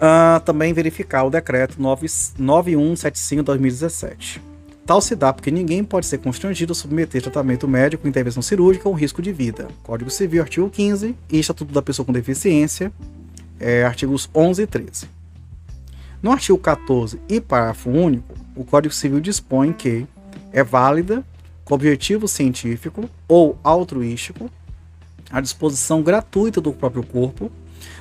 ah, 0.00 0.42
também 0.44 0.72
verificar 0.72 1.24
o 1.24 1.30
decreto 1.30 1.80
9175-2017. 1.80 4.40
Tal 4.84 5.00
se 5.00 5.14
dá 5.14 5.32
porque 5.32 5.50
ninguém 5.50 5.84
pode 5.84 6.06
ser 6.06 6.18
constrangido 6.18 6.72
a 6.72 6.74
submeter 6.74 7.22
tratamento 7.22 7.68
médico, 7.68 8.08
intervenção 8.08 8.42
cirúrgica 8.42 8.88
ou 8.88 8.94
risco 8.94 9.22
de 9.22 9.32
vida. 9.32 9.68
Código 9.84 10.10
Civil, 10.10 10.42
artigo 10.42 10.68
15 10.68 11.14
e 11.30 11.38
Estatuto 11.38 11.72
da 11.72 11.80
Pessoa 11.80 12.04
com 12.04 12.12
Deficiência, 12.12 12.92
é, 13.60 13.84
artigos 13.84 14.28
11 14.34 14.62
e 14.62 14.66
13. 14.66 15.08
No 16.20 16.32
artigo 16.32 16.58
14 16.58 17.20
e 17.28 17.40
parágrafo 17.40 17.90
único, 17.90 18.34
o 18.56 18.64
Código 18.64 18.92
Civil 18.92 19.20
dispõe 19.20 19.72
que 19.72 20.04
é 20.52 20.64
válida 20.64 21.24
com 21.64 21.74
objetivo 21.74 22.26
científico 22.26 23.08
ou 23.28 23.58
altruístico, 23.62 24.50
a 25.30 25.40
disposição 25.40 26.02
gratuita 26.02 26.60
do 26.60 26.72
próprio 26.72 27.04
corpo, 27.04 27.50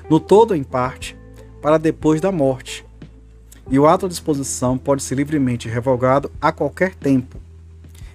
no 0.10 0.20
todo 0.20 0.52
ou 0.52 0.58
em 0.58 0.64
parte, 0.64 1.16
para 1.62 1.78
depois 1.78 2.20
da 2.20 2.32
morte. 2.32 2.86
E 3.70 3.80
o 3.80 3.88
ato 3.88 4.08
de 4.08 4.14
disposição 4.14 4.78
pode 4.78 5.04
ser 5.04 5.16
livremente 5.16 5.70
revogado 5.70 6.32
a 6.42 6.52
qualquer 6.52 6.94
tempo. 6.96 7.38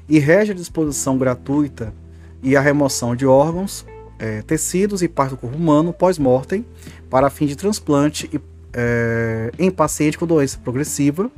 E 0.09 0.19
rege 0.19 0.53
a 0.53 0.55
disposição 0.55 1.17
gratuita 1.17 1.95
e 2.43 2.57
a 2.57 2.61
remoção 2.61 3.17
de 3.17 3.27
órgãos, 3.27 3.87
é, 4.19 4.43
tecidos 4.43 5.03
e 5.03 5.09
partes 5.09 5.37
do 5.37 5.41
corpo 5.41 5.57
humano 5.57 5.93
pós-mortem 5.93 6.65
para 7.11 7.31
fim 7.31 7.47
de 7.47 7.57
transplante 7.57 8.31
e, 8.33 8.41
é, 8.73 9.51
em 9.59 9.71
paciente 9.71 10.19
com 10.19 10.27
doença 10.27 10.59
progressiva 10.59 11.31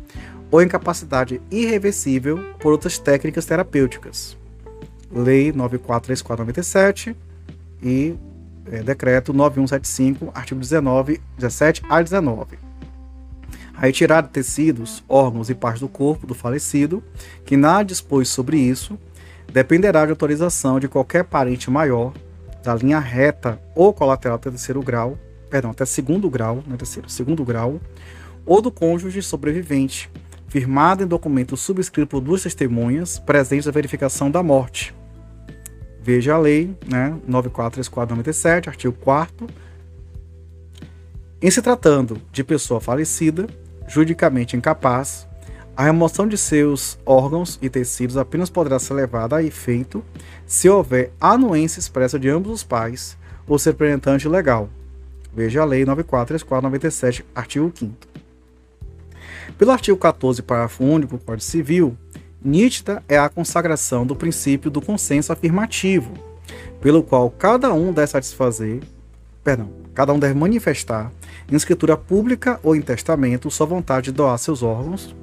ou 0.51 0.63
incapacidade 0.63 1.41
irreversível 1.51 2.39
por 2.59 2.73
outras 2.73 2.99
técnicas 2.99 3.45
terapêuticas. 3.45 4.37
Lei 5.11 5.53
943497 5.53 7.17
e 7.83 8.15
é, 8.71 8.83
Decreto 8.83 9.33
9175, 9.33 10.31
artigo 10.35 10.61
19, 10.61 11.21
17 11.39 11.83
a 11.89 12.03
19. 12.03 12.59
A 13.75 13.83
retirada 13.83 14.27
de 14.27 14.33
tecidos, 14.33 15.03
órgãos 15.09 15.49
e 15.49 15.55
partes 15.55 15.81
do 15.81 15.89
corpo 15.89 16.27
do 16.27 16.35
falecido, 16.35 17.03
que 17.47 17.57
nada 17.57 17.85
dispôs 17.85 18.29
sobre 18.29 18.59
isso, 18.59 18.99
dependerá 19.53 20.05
de 20.05 20.11
autorização 20.11 20.79
de 20.79 20.89
qualquer 20.89 21.25
parente 21.25 21.71
maior, 21.71 22.13
da 22.63 22.75
linha 22.75 22.99
reta 22.99 23.61
ou 23.75 23.95
colateral 23.95 24.37
até 24.37 24.51
terceiro 24.51 24.83
grau, 24.83 25.17
perdão, 25.49 25.71
até 25.71 25.85
segundo 25.87 26.29
grau, 26.29 26.63
não 26.67 26.75
é 26.75 26.77
terceiro, 26.77 27.09
segundo 27.09 27.45
grau, 27.45 27.81
ou 28.45 28.61
do 28.61 28.71
cônjuge 28.71 29.23
sobrevivente, 29.23 30.11
firmado 30.49 31.05
em 31.05 31.07
documento 31.07 31.57
subscrito 31.57 32.09
por 32.09 32.21
duas 32.21 32.43
testemunhas 32.43 33.19
presentes 33.19 33.67
na 33.67 33.73
verificação 33.73 34.31
da 34.31 34.43
morte. 34.43 34.95
Veja 36.03 36.35
a 36.35 36.39
lei, 36.39 36.75
né, 36.87 37.15
943497, 37.27 38.69
artigo 38.69 38.95
4 39.01 39.47
Em 41.41 41.51
se 41.51 41.61
tratando 41.61 42.21
de 42.33 42.43
pessoa 42.43 42.81
falecida, 42.81 43.47
juridicamente 43.87 44.57
incapaz, 44.57 45.29
a 45.77 45.85
remoção 45.85 46.27
de 46.27 46.37
seus 46.37 46.99
órgãos 47.07 47.59
e 47.63 47.69
tecidos 47.69 48.17
apenas 48.17 48.51
poderá 48.51 48.79
ser 48.81 48.95
levada 48.95 49.37
a 49.37 49.43
efeito 49.43 50.03
se 50.45 50.69
houver 50.69 51.13
anuência 51.21 51.79
expressa 51.79 52.19
de 52.19 52.29
ambos 52.29 52.51
os 52.51 52.65
pais 52.65 53.17
ou 53.47 53.59
ser 53.59 53.71
representante 53.71 54.27
legal. 54.27 54.69
Veja 55.33 55.63
a 55.63 55.65
Lei 55.65 55.85
943497, 55.85 57.25
artigo 57.35 57.71
5 57.73 58.08
Pelo 59.57 59.71
artigo 59.71 59.97
14, 59.97 60.43
parágrafo 60.43 60.85
único 60.85 61.17
do 61.17 61.25
Código 61.25 61.43
Civil, 61.43 61.97
nítida 62.45 63.03
é 63.09 63.19
a 63.19 63.29
consagração 63.29 64.07
do 64.07 64.15
princípio 64.15 64.71
do 64.71 64.81
consenso 64.81 65.33
afirmativo, 65.33 66.13
pelo 66.81 67.03
qual 67.03 67.31
cada 67.31 67.73
um 67.73 67.93
deve 67.93 68.07
satisfazer, 68.09 68.81
perdão, 69.43 69.71
cada 69.95 70.13
um 70.13 70.19
deve 70.19 70.35
manifestar 70.35 71.11
em 71.51 71.57
escritura 71.57 71.97
pública 71.97 72.61
ou 72.63 72.77
em 72.77 72.81
testamento 72.81 73.51
sua 73.51 73.67
vontade 73.67 74.07
de 74.07 74.13
doar 74.13 74.39
seus 74.39 74.63
órgãos 74.63 75.15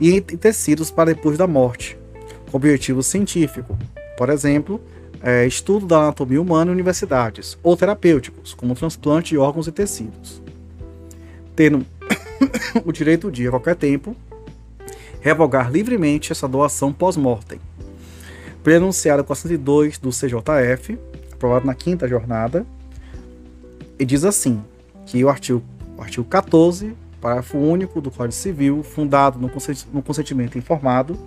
e 0.00 0.20
tecidos 0.20 0.90
para 0.90 1.12
depois 1.14 1.36
da 1.36 1.46
morte, 1.46 1.98
com 2.50 2.56
objetivo 2.56 3.02
científico, 3.02 3.76
por 4.16 4.30
exemplo, 4.30 4.80
é, 5.22 5.46
estudo 5.46 5.86
da 5.86 5.98
anatomia 5.98 6.40
humana 6.40 6.70
em 6.70 6.74
universidades, 6.74 7.58
ou 7.62 7.76
terapêuticos, 7.76 8.54
como 8.54 8.74
transplante 8.74 9.30
de 9.30 9.38
órgãos 9.38 9.66
e 9.66 9.72
tecidos. 9.72 10.42
Tendo 11.54 11.84
o 12.84 12.92
direito 12.92 13.30
de, 13.30 13.46
a 13.46 13.50
qualquer 13.50 13.76
tempo, 13.76 14.16
revogar 15.20 15.70
livremente 15.70 16.32
essa 16.32 16.48
doação 16.48 16.92
pós-mortem. 16.92 17.60
Prenunciado 18.62 19.24
com 19.24 19.32
a 19.32 19.36
102 19.36 19.98
do 19.98 20.10
CJF, 20.10 20.98
aprovado 21.32 21.66
na 21.66 21.74
quinta 21.74 22.06
jornada, 22.06 22.66
e 23.98 24.04
diz 24.04 24.24
assim: 24.24 24.62
que 25.06 25.24
o 25.24 25.28
artigo, 25.28 25.62
o 25.96 26.02
artigo 26.02 26.24
14, 26.24 26.94
parágrafo 27.20 27.58
único 27.58 28.00
do 28.00 28.10
Código 28.10 28.32
Civil, 28.32 28.82
fundado 28.82 29.38
no 29.92 30.02
consentimento 30.02 30.56
informado, 30.56 31.18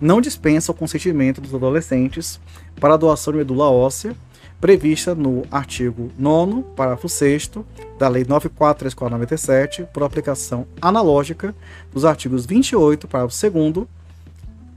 não 0.00 0.20
dispensa 0.20 0.72
o 0.72 0.74
consentimento 0.74 1.40
dos 1.40 1.54
adolescentes 1.54 2.40
para 2.80 2.94
a 2.94 2.96
doação 2.96 3.32
de 3.32 3.38
medula 3.38 3.70
óssea, 3.70 4.14
prevista 4.60 5.14
no 5.14 5.44
artigo 5.50 6.10
9, 6.18 6.62
parágrafo 6.76 7.08
6 7.08 7.50
da 7.98 8.08
Lei 8.08 8.24
943497, 8.24 9.86
por 9.92 10.02
aplicação 10.02 10.66
analógica 10.80 11.54
dos 11.92 12.04
artigos 12.04 12.44
28, 12.44 13.08
parágrafo 13.08 13.50
2 13.50 13.86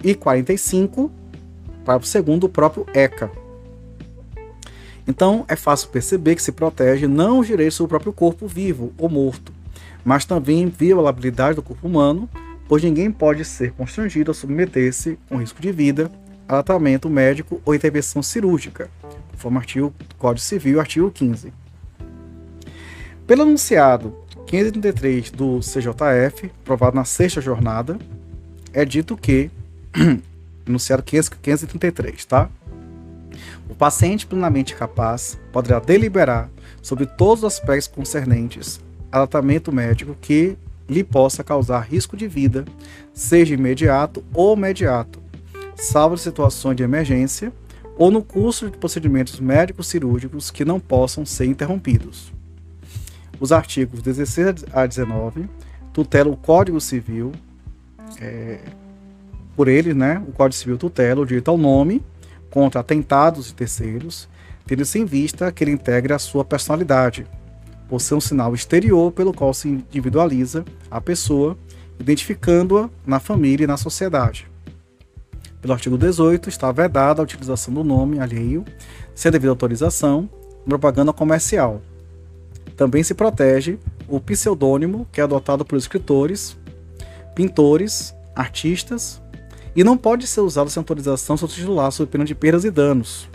e 0.03 0.15
45, 0.15 1.11
parágrafo 1.85 2.23
2 2.23 2.39
do 2.39 2.49
próprio 2.49 2.85
ECA, 2.93 3.29
então 5.07 5.43
é 5.47 5.55
fácil 5.55 5.89
perceber 5.89 6.35
que 6.35 6.41
se 6.41 6.51
protege 6.51 7.07
não 7.07 7.39
os 7.39 7.47
direitos 7.47 7.77
do 7.77 7.87
próprio 7.87 8.13
corpo 8.13 8.47
vivo 8.47 8.93
ou 8.97 9.09
morto, 9.09 9.51
mas 10.03 10.25
também 10.25 10.67
violabilidade 10.67 11.55
do 11.55 11.61
corpo 11.61 11.87
humano, 11.87 12.29
pois 12.67 12.83
ninguém 12.83 13.11
pode 13.11 13.43
ser 13.43 13.71
constrangido 13.73 14.31
a 14.31 14.33
submeter-se, 14.33 15.19
com 15.27 15.37
risco 15.37 15.61
de 15.61 15.71
vida, 15.71 16.09
tratamento 16.61 17.09
médico 17.09 17.61
ou 17.65 17.73
intervenção 17.73 18.21
cirúrgica, 18.21 18.89
conforme 19.31 19.57
artigo 19.57 19.93
Código 20.17 20.45
Civil, 20.45 20.79
artigo 20.79 21.09
15. 21.09 21.51
Pelo 23.25 23.43
anunciado 23.43 24.15
533 24.45 25.31
do 25.31 25.59
CJF, 25.59 26.51
aprovado 26.61 26.95
na 26.95 27.05
sexta 27.05 27.41
jornada, 27.41 27.97
é 28.71 28.85
dito 28.85 29.17
que, 29.17 29.49
anunciado 30.67 31.03
533, 31.03 32.25
tá? 32.25 32.49
O 33.69 33.73
paciente 33.73 34.27
plenamente 34.27 34.75
capaz 34.75 35.39
poderá 35.51 35.79
deliberar 35.79 36.49
sobre 36.81 37.05
todos 37.05 37.43
os 37.43 37.53
aspectos 37.53 37.87
concernentes 37.87 38.79
a 39.11 39.17
tratamento 39.17 39.71
médico 39.71 40.15
que 40.19 40.57
lhe 40.87 41.03
possa 41.03 41.43
causar 41.43 41.79
risco 41.79 42.17
de 42.17 42.27
vida, 42.27 42.65
seja 43.13 43.53
imediato 43.53 44.23
ou 44.33 44.55
imediato, 44.55 45.22
salvo 45.75 46.17
situações 46.17 46.75
de 46.75 46.83
emergência 46.83 47.51
ou 47.97 48.09
no 48.09 48.23
curso 48.23 48.69
de 48.69 48.77
procedimentos 48.77 49.39
médicos 49.39 49.87
cirúrgicos 49.87 50.49
que 50.49 50.65
não 50.65 50.79
possam 50.79 51.25
ser 51.25 51.45
interrompidos. 51.45 52.33
Os 53.39 53.51
artigos 53.51 54.01
16 54.01 54.65
a 54.71 54.85
19 54.85 55.47
tutelam 55.91 56.33
o 56.33 56.37
Código 56.37 56.79
Civil, 56.81 57.31
é, 58.19 58.59
por 59.55 59.67
ele, 59.67 59.93
né, 59.93 60.23
o 60.27 60.31
Código 60.31 60.59
Civil 60.59 60.77
tutela 60.77 61.21
o 61.21 61.25
direito 61.25 61.49
ao 61.49 61.57
nome, 61.57 62.01
contra 62.49 62.81
atentados 62.81 63.47
de 63.47 63.53
terceiros, 63.53 64.27
tendo-se 64.65 64.97
em 64.99 65.05
vista 65.05 65.51
que 65.51 65.63
ele 65.63 65.71
integre 65.71 66.13
a 66.13 66.19
sua 66.19 66.45
personalidade, 66.45 67.27
por 67.87 67.99
ser 67.99 68.15
um 68.15 68.21
sinal 68.21 68.55
exterior 68.55 69.11
pelo 69.11 69.33
qual 69.33 69.53
se 69.53 69.67
individualiza 69.67 70.63
a 70.89 71.01
pessoa, 71.01 71.57
identificando-a 71.99 72.89
na 73.05 73.19
família 73.19 73.65
e 73.65 73.67
na 73.67 73.77
sociedade. 73.77 74.52
Pelo 75.63 75.73
artigo 75.73 75.97
18, 75.97 76.49
está 76.49 76.73
vedada 76.73 77.21
a 77.21 77.23
utilização 77.23 77.73
do 77.73 77.85
nome 77.85 78.19
alheio, 78.19 78.65
sem 79.15 79.31
devida 79.31 79.49
autorização, 79.49 80.29
propaganda 80.67 81.13
comercial. 81.13 81.81
Também 82.75 83.01
se 83.01 83.13
protege 83.13 83.79
o 84.09 84.19
pseudônimo 84.19 85.07
que 85.09 85.21
é 85.21 85.23
adotado 85.23 85.63
por 85.63 85.77
escritores, 85.77 86.57
pintores, 87.33 88.13
artistas 88.35 89.21
e 89.73 89.85
não 89.85 89.95
pode 89.95 90.27
ser 90.27 90.41
usado 90.41 90.69
sem 90.69 90.81
autorização 90.81 91.37
seu 91.37 91.47
titular 91.47 91.89
sob 91.93 92.11
pena 92.11 92.25
de 92.25 92.35
perdas 92.35 92.65
e 92.65 92.69
danos. 92.69 93.29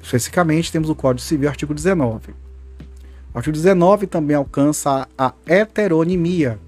Especificamente, 0.00 0.72
temos 0.72 0.88
o 0.88 0.94
Código 0.94 1.20
Civil, 1.20 1.50
artigo 1.50 1.74
19. 1.74 2.32
O 3.34 3.36
artigo 3.36 3.54
19 3.54 4.06
também 4.06 4.36
alcança 4.36 5.06
a 5.18 5.34
heteronimia, 5.46 6.58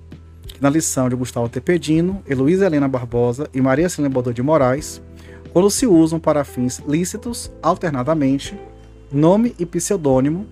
na 0.61 0.69
lição 0.69 1.09
de 1.09 1.17
Gustavo 1.17 1.49
Tepedino, 1.49 2.23
Heloísa 2.29 2.67
Helena 2.67 2.89
Barbosa 2.89 3.49
e 3.55 3.61
Maria 3.61 3.89
Celina 3.89 4.13
Bodor 4.13 4.33
de 4.33 4.43
Moraes, 4.43 5.01
quando 5.53 5.71
se 5.71 5.87
usam 5.87 6.19
para 6.19 6.45
fins 6.45 6.81
lícitos, 6.87 7.51
alternadamente, 7.63 8.59
nome 9.11 9.55
e 9.59 9.65
pseudônimo, 9.65 10.47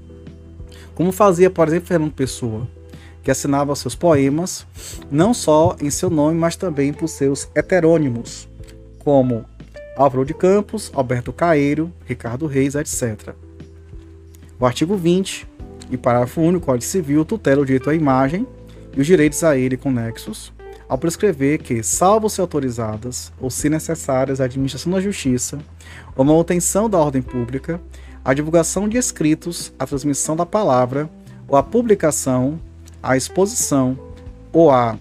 como 0.94 1.12
fazia, 1.12 1.50
por 1.50 1.68
exemplo, 1.68 1.88
Fernando 1.88 2.12
Pessoa, 2.12 2.66
que 3.22 3.30
assinava 3.30 3.74
seus 3.74 3.94
poemas 3.94 4.66
não 5.10 5.34
só 5.34 5.76
em 5.80 5.90
seu 5.90 6.08
nome, 6.08 6.38
mas 6.38 6.56
também 6.56 6.92
por 6.92 7.08
seus 7.08 7.48
heterônimos, 7.54 8.48
como 9.00 9.44
Álvaro 9.96 10.24
de 10.24 10.34
Campos, 10.34 10.90
Alberto 10.94 11.32
Caeiro, 11.32 11.92
Ricardo 12.06 12.46
Reis, 12.46 12.74
etc. 12.74 13.34
O 14.58 14.64
artigo 14.64 14.96
20 14.96 15.46
e 15.90 15.96
parágrafo 15.96 16.40
único 16.40 16.60
do 16.60 16.66
Código 16.66 16.84
Civil 16.84 17.24
tutela 17.24 17.62
o 17.62 17.64
direito 17.64 17.90
à 17.90 17.94
imagem 17.94 18.46
e 18.96 19.00
os 19.00 19.06
direitos 19.06 19.44
a 19.44 19.56
ele 19.56 19.76
conexos, 19.76 20.52
ao 20.88 20.96
prescrever 20.96 21.58
que, 21.58 21.82
salvo 21.82 22.30
se 22.30 22.40
autorizadas 22.40 23.32
ou 23.40 23.50
se 23.50 23.68
necessárias 23.68 24.40
a 24.40 24.44
administração 24.44 24.92
da 24.92 25.00
justiça 25.00 25.58
ou 26.16 26.24
manutenção 26.24 26.88
da 26.88 26.98
ordem 26.98 27.20
pública, 27.20 27.80
a 28.24 28.32
divulgação 28.32 28.88
de 28.88 28.96
escritos, 28.96 29.72
a 29.78 29.86
transmissão 29.86 30.34
da 30.34 30.46
palavra 30.46 31.10
ou 31.48 31.56
a 31.56 31.62
publicação 31.62 32.58
a 33.06 33.16
exposição 33.16 33.96
ou 34.52 34.68
a 34.68 34.98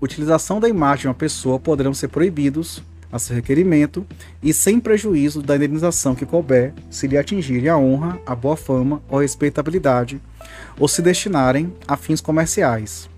utilização 0.00 0.58
da 0.58 0.68
imagem 0.68 1.02
de 1.02 1.08
uma 1.08 1.14
pessoa 1.14 1.60
poderão 1.60 1.94
ser 1.94 2.08
proibidos 2.08 2.82
a 3.12 3.18
seu 3.18 3.36
requerimento 3.36 4.04
e 4.42 4.52
sem 4.52 4.80
prejuízo 4.80 5.40
da 5.40 5.54
indenização 5.54 6.16
que 6.16 6.26
couber 6.26 6.72
se 6.90 7.06
lhe 7.06 7.16
atingirem 7.16 7.68
a 7.68 7.78
honra, 7.78 8.20
a 8.26 8.34
boa 8.34 8.56
fama 8.56 9.00
ou 9.08 9.18
a 9.18 9.22
respeitabilidade 9.22 10.20
ou 10.78 10.88
se 10.88 11.02
destinarem 11.02 11.72
a 11.86 11.96
fins 11.96 12.20
comerciais. 12.20 13.08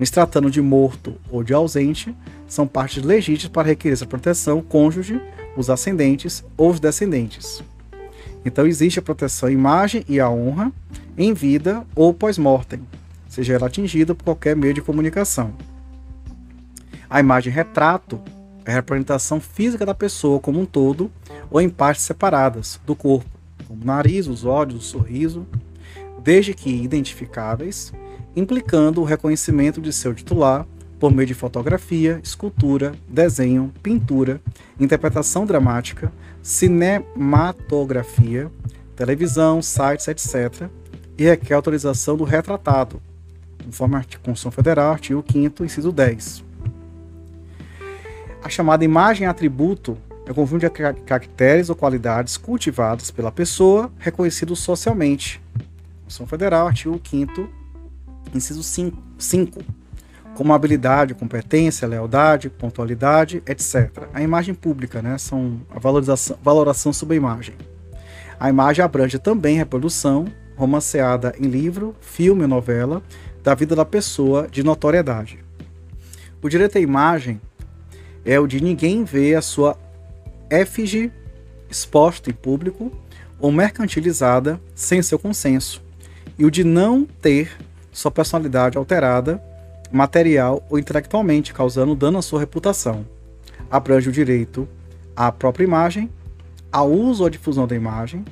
Se 0.00 0.12
tratando 0.12 0.50
de 0.50 0.60
morto 0.60 1.14
ou 1.30 1.42
de 1.42 1.54
ausente, 1.54 2.14
são 2.46 2.66
partes 2.66 3.02
legítimas 3.02 3.52
para 3.52 3.68
requerer 3.68 3.94
essa 3.94 4.06
proteção 4.06 4.58
o 4.58 4.62
cônjuge, 4.62 5.20
os 5.56 5.70
ascendentes 5.70 6.44
ou 6.56 6.70
os 6.70 6.78
descendentes. 6.78 7.62
Então 8.44 8.66
existe 8.66 8.98
a 8.98 9.02
proteção 9.02 9.48
à 9.48 9.52
imagem 9.52 10.04
e 10.08 10.20
à 10.20 10.30
honra 10.30 10.70
em 11.16 11.32
vida 11.32 11.84
ou 11.94 12.12
pós-mortem, 12.12 12.80
seja 13.28 13.54
ela 13.54 13.66
atingida 13.66 14.14
por 14.14 14.24
qualquer 14.24 14.54
meio 14.54 14.74
de 14.74 14.82
comunicação. 14.82 15.52
A 17.08 17.18
imagem 17.20 17.52
retrato 17.52 18.20
é 18.64 18.72
a 18.72 18.74
representação 18.74 19.40
física 19.40 19.86
da 19.86 19.94
pessoa 19.94 20.40
como 20.40 20.60
um 20.60 20.66
todo 20.66 21.10
ou 21.50 21.60
em 21.60 21.68
partes 21.68 22.04
separadas 22.04 22.80
do 22.84 22.94
corpo, 22.94 23.30
como 23.66 23.82
o 23.82 23.86
nariz, 23.86 24.26
os 24.26 24.44
olhos, 24.44 24.76
o 24.76 24.80
sorriso, 24.80 25.46
desde 26.26 26.52
que 26.52 26.82
identificáveis, 26.82 27.94
implicando 28.34 29.00
o 29.00 29.04
reconhecimento 29.04 29.80
de 29.80 29.92
seu 29.92 30.12
titular 30.12 30.66
por 30.98 31.12
meio 31.12 31.28
de 31.28 31.34
fotografia, 31.34 32.18
escultura, 32.20 32.96
desenho, 33.08 33.72
pintura, 33.80 34.40
interpretação 34.80 35.46
dramática, 35.46 36.12
cinematografia, 36.42 38.50
televisão, 38.96 39.62
sites, 39.62 40.08
etc., 40.08 40.68
e 41.16 41.22
requer 41.24 41.54
autorização 41.54 42.16
do 42.16 42.24
retratado, 42.24 43.00
conforme 43.64 43.94
a 43.94 44.00
Constituição 44.00 44.50
Federal, 44.50 44.90
artigo 44.92 45.24
5 45.30 45.64
inciso 45.64 45.92
10. 45.92 46.44
A 48.42 48.48
chamada 48.48 48.84
imagem 48.84 49.28
atributo 49.28 49.96
é 50.26 50.32
o 50.32 50.34
conjunto 50.34 50.62
de 50.62 50.70
caracteres 50.70 51.70
ou 51.70 51.76
qualidades 51.76 52.36
cultivadas 52.36 53.12
pela 53.12 53.30
pessoa, 53.30 53.92
reconhecidos 53.98 54.58
socialmente. 54.58 55.40
Constituição 56.06 56.26
Federal, 56.26 56.68
artigo 56.68 57.00
5 57.02 57.48
inciso 58.32 58.62
5 58.62 59.64
como 60.34 60.52
habilidade, 60.52 61.14
competência, 61.14 61.88
lealdade, 61.88 62.50
pontualidade, 62.50 63.42
etc. 63.46 64.06
A 64.12 64.22
imagem 64.22 64.54
pública, 64.54 65.00
né, 65.00 65.16
são 65.16 65.60
a 65.70 65.78
valorização, 65.78 66.38
valoração 66.42 66.92
sobre 66.92 67.14
a 67.14 67.16
imagem. 67.16 67.54
A 68.38 68.50
imagem 68.50 68.84
abrange 68.84 69.18
também 69.18 69.56
reprodução, 69.56 70.26
romanceada 70.54 71.34
em 71.40 71.46
livro, 71.46 71.96
filme 72.02 72.42
ou 72.42 72.48
novela, 72.48 73.02
da 73.42 73.54
vida 73.54 73.74
da 73.74 73.84
pessoa 73.84 74.46
de 74.46 74.62
notoriedade. 74.62 75.42
O 76.42 76.48
direito 76.48 76.76
à 76.76 76.80
imagem 76.82 77.40
é 78.24 78.38
o 78.38 78.46
de 78.46 78.62
ninguém 78.62 79.04
ver 79.04 79.36
a 79.36 79.42
sua 79.42 79.76
efígie 80.50 81.10
exposta 81.70 82.28
em 82.28 82.34
público 82.34 82.92
ou 83.40 83.50
mercantilizada 83.50 84.60
sem 84.74 85.00
seu 85.00 85.18
consenso, 85.18 85.85
e 86.38 86.44
o 86.44 86.50
de 86.50 86.64
não 86.64 87.04
ter 87.04 87.50
sua 87.92 88.10
personalidade 88.10 88.76
alterada 88.76 89.42
material 89.90 90.64
ou 90.68 90.78
intelectualmente, 90.78 91.54
causando 91.54 91.94
dano 91.94 92.18
à 92.18 92.22
sua 92.22 92.40
reputação. 92.40 93.06
Abrange 93.70 94.08
o 94.08 94.12
direito 94.12 94.68
à 95.14 95.32
própria 95.32 95.64
imagem, 95.64 96.10
ao 96.70 96.90
uso 96.90 97.22
ou 97.22 97.30
difusão 97.30 97.66
da 97.66 97.74
imagem, 97.74 98.24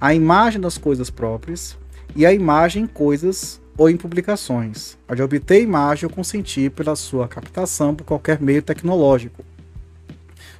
à 0.00 0.14
imagem 0.14 0.60
das 0.60 0.78
coisas 0.78 1.10
próprias 1.10 1.76
e 2.16 2.24
à 2.24 2.32
imagem 2.32 2.84
em 2.84 2.86
coisas 2.86 3.60
ou 3.76 3.88
em 3.88 3.96
publicações, 3.96 4.98
a 5.08 5.14
de 5.14 5.22
obter 5.22 5.62
imagem 5.62 6.06
ou 6.06 6.14
consentir 6.14 6.70
pela 6.70 6.94
sua 6.94 7.26
captação 7.26 7.94
por 7.94 8.04
qualquer 8.04 8.40
meio 8.40 8.62
tecnológico. 8.62 9.44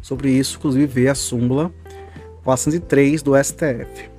Sobre 0.00 0.30
isso, 0.30 0.56
inclusive, 0.58 0.86
vê 0.86 1.08
a 1.08 1.14
súmula 1.14 1.72
403 2.42 3.22
do 3.22 3.32
STF. 3.36 4.11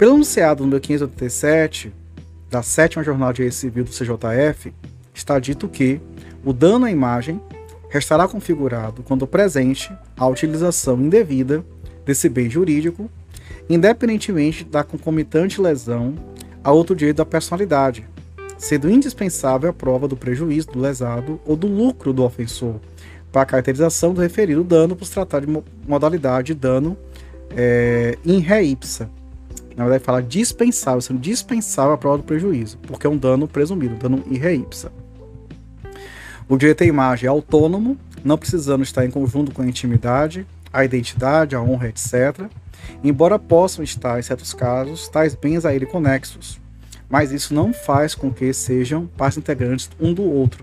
Pelo 0.00 0.14
anunciado 0.14 0.62
número 0.62 0.80
587 0.80 1.92
da 2.50 2.62
sétima 2.62 3.04
jornada 3.04 3.34
de 3.34 3.36
direito 3.36 3.54
civil 3.56 3.84
do 3.84 3.90
CJF, 3.90 4.72
está 5.12 5.38
dito 5.38 5.68
que 5.68 6.00
o 6.42 6.54
dano 6.54 6.86
à 6.86 6.90
imagem 6.90 7.38
restará 7.90 8.26
configurado 8.26 9.02
quando 9.02 9.26
presente 9.26 9.92
a 10.16 10.26
utilização 10.26 10.98
indevida 10.98 11.62
desse 12.06 12.30
bem 12.30 12.48
jurídico, 12.48 13.10
independentemente 13.68 14.64
da 14.64 14.82
concomitante 14.82 15.60
lesão 15.60 16.14
a 16.64 16.72
outro 16.72 16.96
direito 16.96 17.18
da 17.18 17.26
personalidade, 17.26 18.08
sendo 18.56 18.90
indispensável 18.90 19.68
a 19.68 19.74
prova 19.74 20.08
do 20.08 20.16
prejuízo 20.16 20.68
do 20.68 20.80
lesado 20.80 21.38
ou 21.44 21.54
do 21.54 21.66
lucro 21.66 22.14
do 22.14 22.24
ofensor 22.24 22.76
para 23.30 23.42
a 23.42 23.44
caracterização 23.44 24.14
do 24.14 24.22
referido 24.22 24.64
dano 24.64 24.96
por 24.96 25.04
se 25.04 25.12
tratar 25.12 25.40
de 25.40 25.62
modalidade 25.86 26.54
de 26.54 26.58
dano 26.58 26.96
é, 27.54 28.16
in 28.24 28.38
re 28.38 28.62
ipsa. 28.62 29.10
Na 29.80 29.86
verdade, 29.86 30.04
fala 30.04 30.22
dispensável, 30.22 31.00
sendo 31.00 31.18
dispensável 31.18 31.94
a 31.94 31.96
prova 31.96 32.18
do 32.18 32.24
prejuízo, 32.24 32.76
porque 32.82 33.06
é 33.06 33.10
um 33.10 33.16
dano 33.16 33.48
presumido, 33.48 33.94
dano 33.94 34.22
in 34.30 34.36
re 34.36 34.56
ipsa. 34.56 34.92
O 36.46 36.58
direito 36.58 36.84
à 36.84 36.86
imagem 36.86 37.26
é 37.26 37.30
autônomo, 37.30 37.96
não 38.22 38.36
precisando 38.36 38.82
estar 38.82 39.06
em 39.06 39.10
conjunto 39.10 39.52
com 39.52 39.62
a 39.62 39.66
intimidade, 39.66 40.46
a 40.70 40.84
identidade, 40.84 41.56
a 41.56 41.62
honra, 41.62 41.88
etc. 41.88 42.44
Embora 43.02 43.38
possam 43.38 43.82
estar, 43.82 44.18
em 44.18 44.22
certos 44.22 44.52
casos, 44.52 45.08
tais 45.08 45.34
bens 45.34 45.64
a 45.64 45.74
ele 45.74 45.86
conexos, 45.86 46.60
mas 47.08 47.32
isso 47.32 47.54
não 47.54 47.72
faz 47.72 48.14
com 48.14 48.30
que 48.30 48.52
sejam 48.52 49.06
partes 49.06 49.38
integrantes 49.38 49.88
um 49.98 50.12
do 50.12 50.24
outro. 50.24 50.62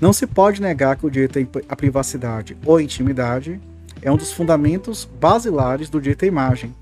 Não 0.00 0.12
se 0.12 0.26
pode 0.26 0.60
negar 0.60 0.96
que 0.96 1.06
o 1.06 1.10
direito 1.10 1.62
à 1.68 1.76
privacidade 1.76 2.56
ou 2.66 2.80
intimidade 2.80 3.60
é 4.02 4.10
um 4.10 4.16
dos 4.16 4.32
fundamentos 4.32 5.08
basilares 5.20 5.88
do 5.88 6.00
direito 6.00 6.24
à 6.24 6.26
imagem, 6.26 6.74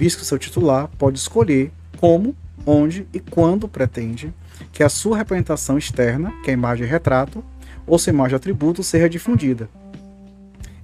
visto 0.00 0.20
que 0.20 0.24
seu 0.24 0.38
titular 0.38 0.88
pode 0.96 1.18
escolher 1.18 1.70
como, 1.98 2.34
onde 2.64 3.06
e 3.12 3.20
quando 3.20 3.68
pretende 3.68 4.32
que 4.72 4.82
a 4.82 4.88
sua 4.88 5.18
representação 5.18 5.76
externa, 5.76 6.32
que 6.42 6.48
é 6.48 6.54
a 6.54 6.56
imagem 6.56 6.86
retrato, 6.86 7.44
ou 7.86 7.98
sua 7.98 8.10
imagem 8.10 8.34
atributo, 8.34 8.82
seja 8.82 9.10
difundida. 9.10 9.68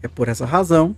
É 0.03 0.09
por 0.09 0.29
essa 0.29 0.45
razão 0.45 0.95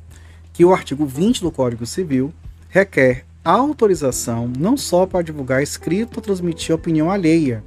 que 0.52 0.64
o 0.64 0.72
artigo 0.72 1.06
20 1.06 1.42
do 1.42 1.52
Código 1.52 1.86
Civil 1.86 2.34
requer 2.68 3.24
autorização 3.44 4.50
não 4.58 4.76
só 4.76 5.06
para 5.06 5.22
divulgar 5.22 5.62
escrito 5.62 6.16
ou 6.16 6.22
transmitir 6.22 6.74
opinião 6.74 7.12
alheia, 7.12 7.62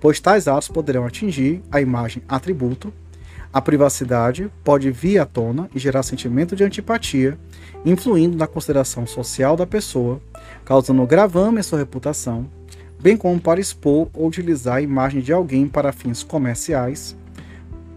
pois 0.00 0.20
tais 0.20 0.48
atos 0.48 0.68
poderão 0.68 1.04
atingir 1.04 1.60
a 1.70 1.82
imagem 1.82 2.22
atributo, 2.26 2.90
a 3.52 3.60
privacidade 3.60 4.50
pode 4.64 4.90
vir 4.90 5.18
à 5.18 5.26
tona 5.26 5.68
e 5.74 5.78
gerar 5.78 6.02
sentimento 6.02 6.56
de 6.56 6.64
antipatia, 6.64 7.38
influindo 7.84 8.36
na 8.36 8.46
consideração 8.46 9.06
social 9.06 9.56
da 9.56 9.66
pessoa, 9.66 10.20
causando 10.64 11.06
gravame 11.06 11.60
à 11.60 11.62
sua 11.62 11.78
reputação, 11.78 12.46
bem 13.00 13.16
como 13.16 13.40
para 13.40 13.60
expor 13.60 14.08
ou 14.14 14.26
utilizar 14.26 14.76
a 14.76 14.82
imagem 14.82 15.20
de 15.20 15.32
alguém 15.32 15.68
para 15.68 15.92
fins 15.92 16.22
comerciais, 16.22 17.16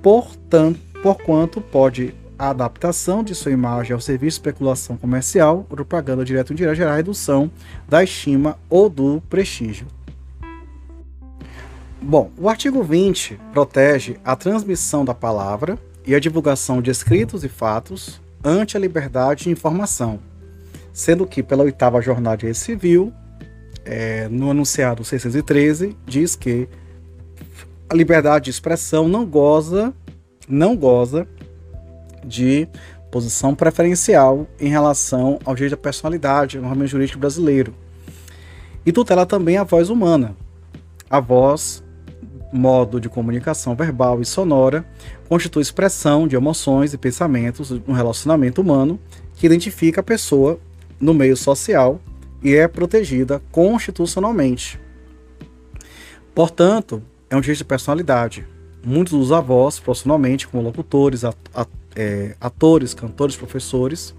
portanto, 0.01 0.79
porquanto 1.01 1.61
pode 1.61 2.13
a 2.37 2.49
adaptação 2.49 3.23
de 3.23 3.33
sua 3.33 3.51
imagem 3.51 3.93
ao 3.93 4.01
serviço 4.01 4.39
de 4.39 4.49
especulação 4.49 4.97
comercial, 4.97 5.63
propaganda 5.63 6.23
direta 6.23 6.51
ou 6.51 6.53
indireta 6.53 6.75
gerar 6.75 6.95
redução 6.95 7.49
da 7.87 8.03
estima 8.03 8.57
ou 8.69 8.89
do 8.89 9.21
prestígio. 9.29 9.87
Bom, 11.99 12.29
o 12.37 12.47
artigo 12.47 12.83
20 12.83 13.39
protege 13.51 14.19
a 14.23 14.35
transmissão 14.35 15.03
da 15.03 15.15
palavra 15.15 15.79
e 16.05 16.13
a 16.13 16.19
divulgação 16.19 16.81
de 16.81 16.91
escritos 16.91 17.43
e 17.43 17.49
fatos 17.49 18.21
ante 18.43 18.77
a 18.77 18.79
liberdade 18.79 19.45
de 19.45 19.49
informação, 19.49 20.19
sendo 20.93 21.25
que 21.25 21.43
pela 21.43 21.63
oitava 21.63 22.01
jornada 22.01 22.37
de 22.37 22.53
civil 22.53 23.13
é, 23.85 24.27
no 24.29 24.51
anunciado 24.51 25.03
613, 25.03 25.95
diz 26.05 26.35
que 26.35 26.67
a 27.89 27.95
liberdade 27.95 28.45
de 28.45 28.51
expressão 28.51 29.07
não 29.07 29.25
goza, 29.25 29.93
não 30.47 30.75
goza 30.75 31.27
de 32.25 32.67
posição 33.09 33.55
preferencial 33.55 34.45
em 34.59 34.67
relação 34.67 35.39
ao 35.45 35.55
direito 35.55 35.71
da 35.71 35.77
personalidade, 35.77 36.57
no 36.57 36.63
ordenamento 36.63 36.91
jurídico 36.91 37.19
brasileiro. 37.19 37.73
E 38.85 38.91
tutela 38.91 39.25
também 39.25 39.57
a 39.57 39.63
voz 39.63 39.89
humana. 39.89 40.35
A 41.09 41.19
voz, 41.19 41.83
modo 42.51 42.99
de 42.99 43.09
comunicação 43.09 43.75
verbal 43.75 44.21
e 44.21 44.25
sonora, 44.25 44.85
constitui 45.27 45.61
expressão 45.61 46.27
de 46.27 46.35
emoções 46.35 46.93
e 46.93 46.97
pensamentos 46.97 47.69
no 47.69 47.93
relacionamento 47.93 48.61
humano 48.61 48.99
que 49.35 49.45
identifica 49.45 50.01
a 50.01 50.03
pessoa 50.03 50.59
no 50.99 51.13
meio 51.13 51.37
social 51.37 51.99
e 52.41 52.55
é 52.55 52.67
protegida 52.67 53.41
constitucionalmente. 53.51 54.79
Portanto, 56.33 57.01
é 57.29 57.35
um 57.35 57.41
direito 57.41 57.59
de 57.59 57.65
personalidade. 57.65 58.47
Muitos 58.85 59.13
usam 59.13 59.37
a 59.37 59.41
voz 59.41 59.79
profissionalmente 59.79 60.47
como 60.47 60.63
locutores, 60.63 61.23
é, 61.95 62.35
atores, 62.39 62.93
cantores, 62.93 63.35
professores, 63.35 64.15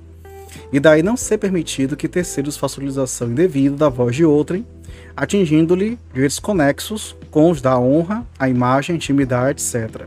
e 0.72 0.80
daí 0.80 1.02
não 1.02 1.16
ser 1.16 1.38
permitido 1.38 1.96
que 1.96 2.08
terceiros 2.08 2.56
façam 2.56 2.82
utilização 2.82 3.30
indevida 3.30 3.76
da 3.76 3.88
voz 3.88 4.14
de 4.16 4.24
outrem, 4.24 4.66
atingindo-lhe 5.18 5.98
direitos 6.14 6.38
conexos 6.38 7.14
com 7.28 7.50
os 7.50 7.60
da 7.60 7.76
honra, 7.76 8.24
a 8.38 8.48
imagem, 8.48 8.94
a 8.94 8.96
intimidade, 8.96 9.60
etc. 9.60 10.06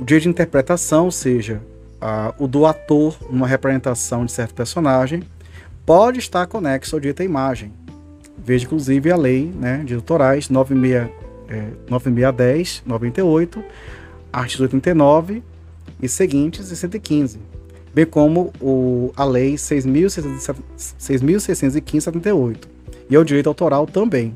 O 0.00 0.04
direito 0.04 0.22
de 0.22 0.30
interpretação, 0.30 1.04
ou 1.04 1.10
seja, 1.10 1.60
a, 2.00 2.32
o 2.38 2.48
do 2.48 2.64
ator 2.64 3.14
numa 3.28 3.46
representação 3.46 4.24
de 4.24 4.32
certo 4.32 4.54
personagem, 4.54 5.22
pode 5.84 6.18
estar 6.18 6.46
conexo 6.46 6.96
ao 6.96 7.00
direito 7.00 7.20
à 7.20 7.26
imagem. 7.26 7.70
Veja, 8.38 8.64
inclusive, 8.64 9.12
a 9.12 9.16
lei 9.16 9.52
né, 9.54 9.82
de 9.84 9.94
autorais 9.94 10.48
96, 10.48 11.10
é, 11.50 11.66
9610, 11.90 12.82
98, 12.86 13.62
artigos 14.32 14.62
89 14.62 15.42
e 16.00 16.08
seguintes 16.08 16.70
e 16.70 16.76
115, 16.76 17.38
bem 17.94 18.06
como 18.06 18.50
o, 18.62 19.12
a 19.14 19.26
lei 19.26 19.56
6.615, 19.56 22.00
78, 22.00 22.73
e 23.08 23.16
ao 23.16 23.24
direito 23.24 23.48
autoral 23.48 23.86
também. 23.86 24.34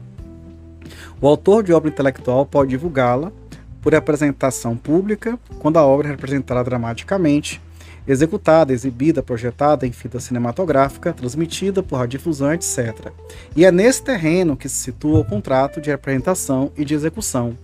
O 1.21 1.27
autor 1.27 1.63
de 1.63 1.73
obra 1.73 1.91
intelectual 1.91 2.47
pode 2.47 2.71
divulgá-la 2.71 3.33
por 3.81 3.95
apresentação 3.95 4.77
pública 4.77 5.39
quando 5.59 5.79
a 5.79 5.85
obra 5.85 6.09
é 6.09 6.11
representada 6.11 6.63
dramaticamente 6.65 7.61
executada, 8.09 8.73
exibida, 8.73 9.23
projetada 9.23 9.87
em 9.87 9.93
fita 9.93 10.19
cinematográfica, 10.19 11.13
transmitida 11.13 11.83
por 11.83 11.97
radiodifusão, 11.97 12.55
etc. 12.55 13.13
E 13.55 13.67
é 13.67 13.71
nesse 13.71 14.03
terreno 14.03 14.57
que 14.57 14.69
se 14.69 14.77
situa 14.77 15.21
o 15.21 15.25
contrato 15.25 15.81
de 15.81 15.91
representação 15.91 16.73
e 16.77 16.85
de 16.85 16.95
execução 16.95 17.57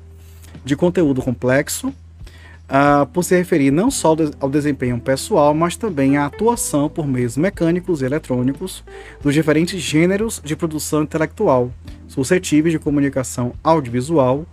de 0.64 0.76
conteúdo 0.76 1.22
complexo, 1.22 1.92
uh, 2.68 3.06
por 3.06 3.22
se 3.22 3.36
referir 3.36 3.70
não 3.70 3.90
só 3.90 4.16
ao 4.40 4.48
desempenho 4.48 4.98
pessoal, 5.00 5.54
mas 5.54 5.76
também 5.76 6.16
à 6.16 6.26
atuação 6.26 6.88
por 6.88 7.06
meios 7.06 7.36
mecânicos 7.36 8.02
e 8.02 8.04
eletrônicos 8.04 8.84
dos 9.22 9.34
diferentes 9.34 9.80
gêneros 9.80 10.40
de 10.44 10.56
produção 10.56 11.02
intelectual, 11.02 11.70
suscetíveis 12.08 12.72
de 12.72 12.78
comunicação 12.78 13.52
audiovisual 13.62 14.46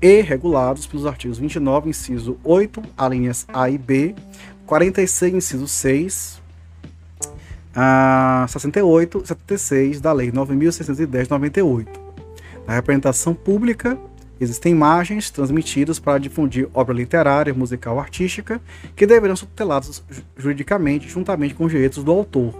e 0.00 0.20
regulados 0.22 0.86
pelos 0.86 1.06
artigos 1.06 1.38
29, 1.38 1.90
inciso 1.90 2.38
8, 2.42 2.82
alíneas 2.96 3.46
A 3.52 3.68
e 3.68 3.76
B, 3.76 4.14
46, 4.66 5.34
inciso 5.34 5.68
6, 5.68 6.40
a 7.74 8.46
68 8.48 9.26
76 9.26 10.00
da 10.00 10.12
Lei 10.12 10.32
9.610 10.32 11.28
98. 11.30 12.00
Na 12.66 12.74
representação 12.74 13.34
pública, 13.34 13.98
existem 14.40 14.72
imagens 14.72 15.30
transmitidas 15.30 15.98
para 15.98 16.18
difundir 16.18 16.68
obra 16.72 16.94
literária, 16.94 17.52
musical 17.52 17.94
ou 17.94 18.00
artística 18.00 18.60
que 18.96 19.06
deverão 19.06 19.36
ser 19.36 19.46
tuteladas 19.46 20.02
juridicamente 20.36 21.08
juntamente 21.08 21.54
com 21.54 21.66
os 21.66 21.72
direitos 21.72 22.02
do 22.02 22.10
autor. 22.10 22.54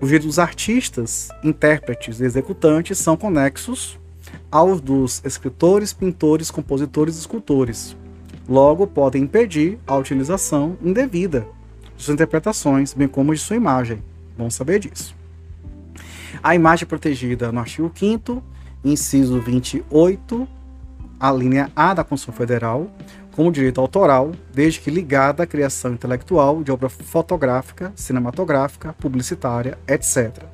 Os 0.00 0.08
direitos 0.08 0.26
dos 0.26 0.38
artistas, 0.38 1.28
intérpretes 1.44 2.20
e 2.20 2.24
executantes 2.24 2.98
são 2.98 3.16
conexos 3.16 3.98
aos 4.50 4.80
dos 4.80 5.22
escritores, 5.24 5.92
pintores, 5.92 6.50
compositores 6.50 7.16
e 7.16 7.20
escultores. 7.20 7.96
Logo, 8.48 8.86
podem 8.86 9.22
impedir 9.22 9.78
a 9.86 9.96
utilização 9.96 10.76
indevida 10.82 11.46
de 11.96 12.02
suas 12.02 12.14
interpretações, 12.14 12.94
bem 12.94 13.08
como 13.08 13.34
de 13.34 13.40
sua 13.40 13.56
imagem. 13.56 14.02
Bom 14.36 14.48
saber 14.50 14.78
disso. 14.78 15.14
A 16.42 16.54
imagem 16.54 16.86
protegida 16.86 17.50
no 17.50 17.60
artigo 17.60 17.90
5 17.94 18.42
inciso 18.92 19.40
28, 19.40 20.48
a 21.18 21.32
linha 21.32 21.70
A 21.74 21.94
da 21.94 22.04
Constituição 22.04 22.38
Federal, 22.38 22.90
como 23.34 23.52
direito 23.52 23.80
autoral, 23.80 24.32
desde 24.54 24.80
que 24.80 24.90
ligada 24.90 25.42
à 25.42 25.46
criação 25.46 25.92
intelectual 25.92 26.62
de 26.62 26.72
obra 26.72 26.88
fotográfica, 26.88 27.92
cinematográfica, 27.94 28.94
publicitária, 28.94 29.78
etc. 29.86 30.44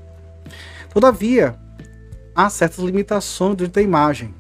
Todavia, 0.92 1.55
há 2.35 2.51
certas 2.51 2.85
limitações 2.85 3.51
do 3.51 3.57
direito 3.59 3.79
à 3.79 3.83
imagem, 3.83 4.35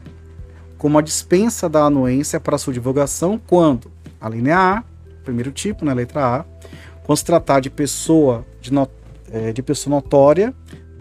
como 0.76 0.98
a 0.98 1.02
dispensa 1.02 1.68
da 1.68 1.84
anuência 1.84 2.40
para 2.40 2.58
sua 2.58 2.72
divulgação 2.72 3.40
quando, 3.46 3.92
a 4.20 4.28
linha 4.28 4.58
A, 4.58 4.84
primeiro 5.22 5.52
tipo, 5.52 5.84
na 5.84 5.92
letra 5.92 6.38
A, 6.38 6.44
quando 7.04 7.18
se 7.18 7.24
tratar 7.24 7.60
de 7.60 7.70
pessoa, 7.70 8.44
de, 8.60 8.72
not, 8.72 8.90
é, 9.30 9.52
de 9.52 9.62
pessoa 9.62 9.94
notória, 9.96 10.52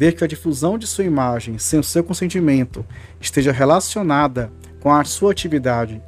desde 0.02 0.18
que 0.18 0.24
a 0.24 0.28
difusão 0.28 0.80
de 0.80 0.88
sua 0.88 1.04
imagem 1.04 1.60
sem 1.60 1.80
o 1.80 1.84
seu 1.84 2.04
consentimento 2.04 2.84
esteja 3.20 3.52
relacionada 3.52 4.52
com 4.80 4.92
a 4.92 5.04
sua 5.04 5.32
atividade 5.32 6.02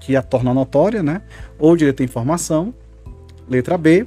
que 0.00 0.16
a 0.16 0.22
torna 0.22 0.54
notória, 0.54 1.02
né, 1.02 1.20
ou 1.58 1.76
direito 1.76 2.00
à 2.00 2.04
informação. 2.04 2.72
Letra 3.46 3.76
B, 3.76 4.06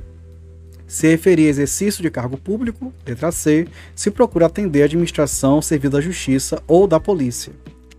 se 0.87 1.07
referir 1.09 1.45
a 1.45 1.49
exercício 1.49 2.01
de 2.01 2.09
cargo 2.09 2.37
público. 2.37 2.91
Letra 3.05 3.31
C, 3.31 3.67
se 3.93 4.09
procura 4.09 4.47
atender 4.47 4.81
a 4.81 4.85
administração, 4.85 5.61
serviço 5.61 5.91
da 5.91 6.01
justiça 6.01 6.63
ou 6.67 6.87
da 6.87 6.99
polícia. 6.99 7.53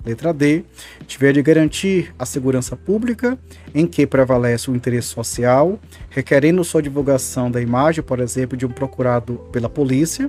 Letra 0.05 0.35
D. 0.35 0.65
Tiver 1.07 1.33
de 1.33 1.43
garantir 1.43 2.13
a 2.19 2.27
segurança 2.27 2.75
pública, 2.75 3.39
em 3.73 3.87
que 3.87 4.05
prevalece 4.05 4.69
o 4.69 4.75
interesse 4.75 5.09
social, 5.09 5.79
requerendo 6.09 6.65
sua 6.65 6.83
divulgação 6.83 7.49
da 7.49 7.63
imagem, 7.63 8.03
por 8.03 8.19
exemplo, 8.19 8.57
de 8.57 8.67
um 8.67 8.71
procurado 8.71 9.35
pela 9.53 9.69
polícia. 9.69 10.29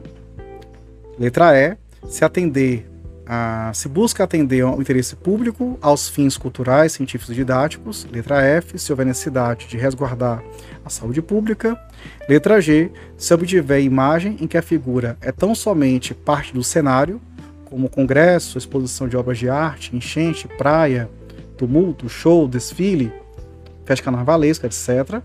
Letra 1.21 1.55
E. 1.55 1.77
Se 2.09 2.25
atender 2.25 2.89
a, 3.27 3.71
se 3.75 3.87
busca 3.87 4.23
atender 4.23 4.61
ao 4.61 4.81
interesse 4.81 5.15
público, 5.15 5.77
aos 5.79 6.09
fins 6.09 6.35
culturais, 6.35 6.93
científicos 6.93 7.31
e 7.31 7.35
didáticos. 7.35 8.07
Letra 8.11 8.41
F. 8.41 8.79
Se 8.79 8.91
houver 8.91 9.05
necessidade 9.05 9.67
de 9.67 9.77
resguardar 9.77 10.43
a 10.83 10.89
saúde 10.89 11.21
pública. 11.21 11.79
Letra 12.27 12.59
G. 12.59 12.89
Se 13.19 13.31
obtiver 13.35 13.83
imagem 13.83 14.35
em 14.41 14.47
que 14.47 14.57
a 14.57 14.63
figura 14.63 15.15
é 15.21 15.31
tão 15.31 15.53
somente 15.53 16.15
parte 16.15 16.55
do 16.55 16.63
cenário, 16.63 17.21
como 17.65 17.87
congresso, 17.87 18.57
exposição 18.57 19.07
de 19.07 19.15
obras 19.15 19.37
de 19.37 19.47
arte, 19.47 19.95
enchente, 19.95 20.47
praia, 20.47 21.07
tumulto, 21.55 22.09
show, 22.09 22.47
desfile, 22.47 23.13
festa 23.85 24.05
carnavalesca, 24.05 24.65
etc. 24.65 25.21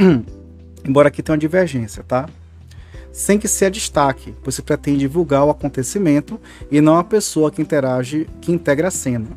Embora 0.82 1.08
aqui 1.08 1.22
tenha 1.22 1.34
uma 1.34 1.38
divergência, 1.38 2.02
tá? 2.02 2.30
Sem 3.14 3.38
que 3.38 3.48
se 3.48 3.70
destaque, 3.70 4.34
pois 4.42 4.56
se 4.56 4.60
pretende 4.60 4.98
divulgar 4.98 5.44
o 5.44 5.50
acontecimento 5.50 6.38
e 6.70 6.80
não 6.80 6.98
a 6.98 7.04
pessoa 7.04 7.50
que 7.50 7.62
interage, 7.62 8.28
que 8.40 8.52
integra 8.52 8.88
a 8.88 8.90
cena. 8.90 9.28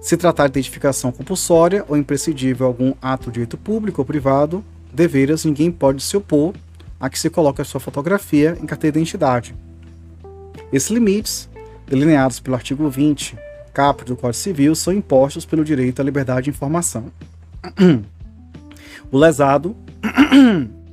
Se 0.00 0.16
tratar 0.16 0.48
de 0.48 0.58
identificação 0.58 1.10
compulsória 1.10 1.84
ou 1.88 1.96
imprescindível 1.96 2.66
algum 2.66 2.92
ato 3.00 3.26
de 3.26 3.34
direito 3.34 3.56
público 3.56 4.02
ou 4.02 4.04
privado, 4.04 4.62
deveras 4.92 5.46
ninguém 5.46 5.70
pode 5.70 6.02
se 6.02 6.16
opor 6.16 6.52
a 7.00 7.08
que 7.08 7.18
se 7.18 7.30
coloque 7.30 7.62
a 7.62 7.64
sua 7.64 7.80
fotografia 7.80 8.58
em 8.60 8.66
carteira 8.66 8.92
de 8.92 8.98
identidade, 8.98 9.54
esses 10.72 10.90
limites, 10.90 11.48
delineados 11.86 12.40
pelo 12.40 12.56
artigo 12.56 12.88
20, 12.88 13.38
caput 13.72 14.08
do 14.08 14.16
Código 14.16 14.42
Civil, 14.42 14.74
são 14.74 14.92
impostos 14.92 15.44
pelo 15.46 15.64
direito 15.64 16.00
à 16.00 16.04
liberdade 16.04 16.44
de 16.44 16.50
informação. 16.50 17.12
O 19.12 19.18
lesado 19.18 19.76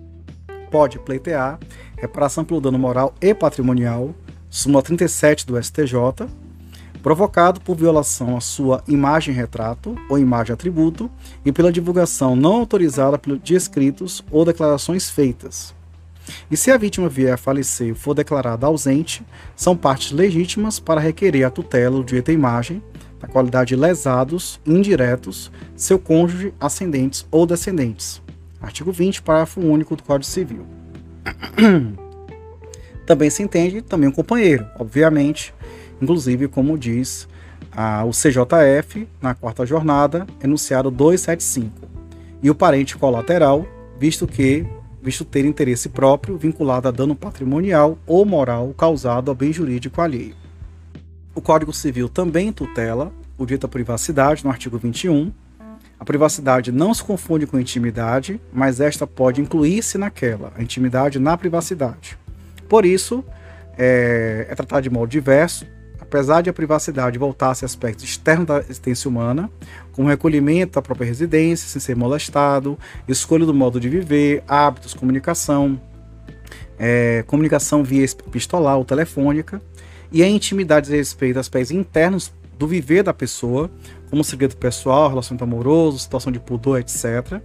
pode 0.71 0.97
pleitear 0.99 1.59
reparação 1.97 2.43
pelo 2.43 2.61
dano 2.61 2.79
moral 2.79 3.13
e 3.21 3.33
patrimonial, 3.33 4.15
súmula 4.49 4.81
37 4.81 5.45
do 5.45 5.61
STJ, 5.61 5.95
provocado 7.03 7.59
por 7.61 7.75
violação 7.75 8.37
à 8.37 8.41
sua 8.41 8.83
imagem-retrato 8.87 9.95
ou 10.09 10.17
imagem-atributo 10.17 11.11
e 11.45 11.51
pela 11.51 11.71
divulgação 11.71 12.35
não 12.35 12.53
autorizada 12.53 13.19
de 13.43 13.53
escritos 13.53 14.23
ou 14.31 14.45
declarações 14.45 15.09
feitas, 15.09 15.75
e 16.49 16.57
se 16.57 16.71
a 16.71 16.77
vítima 16.77 17.09
vier 17.09 17.33
a 17.33 17.37
falecer 17.37 17.89
ou 17.89 17.95
for 17.95 18.13
declarada 18.13 18.65
ausente, 18.65 19.25
são 19.55 19.75
partes 19.75 20.11
legítimas 20.11 20.79
para 20.79 21.01
requerer 21.01 21.45
a 21.45 21.49
tutela 21.49 21.97
do 21.97 22.03
direito 22.03 22.31
à 22.31 22.33
imagem, 22.33 22.81
na 23.21 23.27
qualidade 23.27 23.69
de 23.69 23.75
lesados 23.75 24.59
indiretos, 24.65 25.51
seu 25.75 25.99
cônjuge, 25.99 26.53
ascendentes 26.59 27.25
ou 27.29 27.45
descendentes. 27.45 28.21
Artigo 28.61 28.91
20, 28.91 29.21
parágrafo 29.21 29.59
único 29.59 29.95
do 29.95 30.03
Código 30.03 30.25
Civil. 30.25 30.65
também 33.05 33.29
se 33.29 33.43
entende 33.43 33.81
também 33.81 34.09
um 34.09 34.11
companheiro, 34.11 34.65
obviamente, 34.79 35.53
inclusive 36.01 36.47
como 36.47 36.77
diz 36.77 37.27
o 38.05 38.11
CJF 38.11 39.07
na 39.21 39.33
quarta 39.33 39.65
jornada, 39.65 40.27
enunciado 40.43 40.91
275, 40.91 41.89
e 42.43 42.49
o 42.49 42.55
parente 42.55 42.97
colateral, 42.97 43.65
visto 43.99 44.27
que 44.27 44.65
visto 45.01 45.25
ter 45.25 45.45
interesse 45.45 45.89
próprio 45.89 46.37
vinculado 46.37 46.87
a 46.87 46.91
dano 46.91 47.15
patrimonial 47.15 47.97
ou 48.05 48.23
moral 48.23 48.73
causado 48.77 49.29
ao 49.29 49.35
bem 49.35 49.51
jurídico 49.51 49.99
alheio. 49.99 50.35
O 51.33 51.41
Código 51.41 51.73
Civil 51.73 52.07
também 52.07 52.51
tutela 52.51 53.11
o 53.37 53.45
direito 53.45 53.65
à 53.65 53.69
privacidade 53.69 54.43
no 54.43 54.51
artigo 54.51 54.77
21. 54.77 55.31
A 56.01 56.03
privacidade 56.03 56.71
não 56.71 56.95
se 56.95 57.03
confunde 57.03 57.45
com 57.45 57.59
intimidade, 57.59 58.41
mas 58.51 58.79
esta 58.79 59.05
pode 59.05 59.39
incluir-se 59.39 59.99
naquela, 59.99 60.51
a 60.57 60.63
intimidade 60.63 61.19
na 61.19 61.37
privacidade. 61.37 62.17
Por 62.67 62.87
isso, 62.87 63.23
é, 63.77 64.47
é 64.49 64.55
tratado 64.55 64.81
de 64.81 64.89
modo 64.89 65.07
diverso 65.07 65.63
apesar 65.99 66.41
de 66.41 66.49
a 66.49 66.53
privacidade 66.53 67.17
voltar-se 67.17 67.63
a 67.63 67.67
aspectos 67.67 68.03
externos 68.03 68.45
da 68.45 68.59
existência 68.59 69.07
humana, 69.07 69.49
como 69.93 70.09
recolhimento 70.09 70.73
da 70.73 70.81
própria 70.81 71.05
residência, 71.05 71.69
sem 71.69 71.79
ser 71.79 71.95
molestado, 71.95 72.77
escolha 73.07 73.45
do 73.45 73.53
modo 73.53 73.79
de 73.79 73.87
viver, 73.87 74.43
hábitos, 74.45 74.93
comunicação, 74.93 75.79
é, 76.77 77.23
comunicação 77.27 77.81
via 77.81 78.03
epistolar 78.03 78.75
ou 78.75 78.83
telefônica, 78.83 79.61
e 80.11 80.21
a 80.21 80.27
intimidade 80.27 80.91
a 80.91 80.97
respeito 80.97 81.35
dos 81.35 81.41
aspectos 81.41 81.71
internos 81.71 82.33
do 82.59 82.67
viver 82.67 83.03
da 83.03 83.13
pessoa, 83.13 83.71
como 84.11 84.23
segredo 84.25 84.57
pessoal, 84.57 85.09
relacionamento 85.09 85.45
amoroso, 85.45 85.97
situação 85.97 86.31
de 86.31 86.39
pudor, 86.39 86.79
etc. 86.79 87.41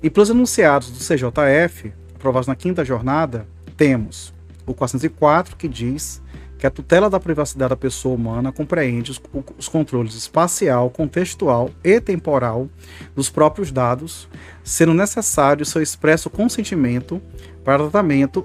E 0.00 0.08
pelos 0.08 0.30
enunciados 0.30 0.90
do 0.90 0.98
CJF, 0.98 1.92
aprovados 2.14 2.46
na 2.46 2.54
quinta 2.54 2.84
jornada, 2.84 3.46
temos 3.76 4.32
o 4.64 4.72
404, 4.72 5.56
que 5.56 5.66
diz 5.66 6.22
que 6.56 6.66
a 6.66 6.70
tutela 6.70 7.10
da 7.10 7.18
privacidade 7.18 7.70
da 7.70 7.76
pessoa 7.76 8.14
humana 8.14 8.52
compreende 8.52 9.10
os, 9.10 9.20
os, 9.58 9.66
controles 9.66 10.14
espacial, 10.14 10.88
contextual 10.90 11.70
e 11.82 12.00
temporal 12.00 12.68
dos 13.16 13.28
próprios 13.28 13.72
dados, 13.72 14.28
sendo 14.62 14.94
necessário 14.94 15.66
seu 15.66 15.82
expresso 15.82 16.30
consentimento 16.30 17.20
para 17.64 17.78
tratamento 17.78 18.44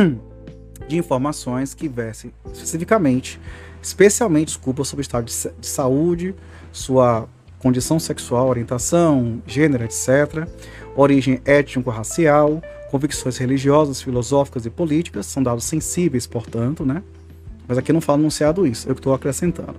de 0.86 0.98
informações 0.98 1.72
que 1.72 1.88
versem 1.88 2.32
especificamente, 2.52 3.40
especialmente 3.82 4.48
desculpa 4.48 4.84
sobre 4.84 5.00
o 5.00 5.04
estado 5.04 5.24
de, 5.24 5.32
de 5.32 5.66
saúde, 5.66 6.34
sua 6.72 7.28
condição 7.58 7.98
sexual, 7.98 8.48
orientação, 8.48 9.42
gênero, 9.46 9.84
etc., 9.84 10.48
origem 10.96 11.40
étnico-racial, 11.44 12.62
convicções 12.90 13.36
religiosas, 13.36 14.02
filosóficas 14.02 14.66
e 14.66 14.70
políticas, 14.70 15.26
são 15.26 15.42
dados 15.42 15.64
sensíveis, 15.64 16.26
portanto, 16.26 16.84
né? 16.84 17.02
Mas 17.68 17.78
aqui 17.78 17.92
não 17.92 18.00
fala 18.00 18.18
enunciado 18.18 18.66
isso, 18.66 18.88
eu 18.88 18.92
estou 18.92 19.14
acrescentando. 19.14 19.76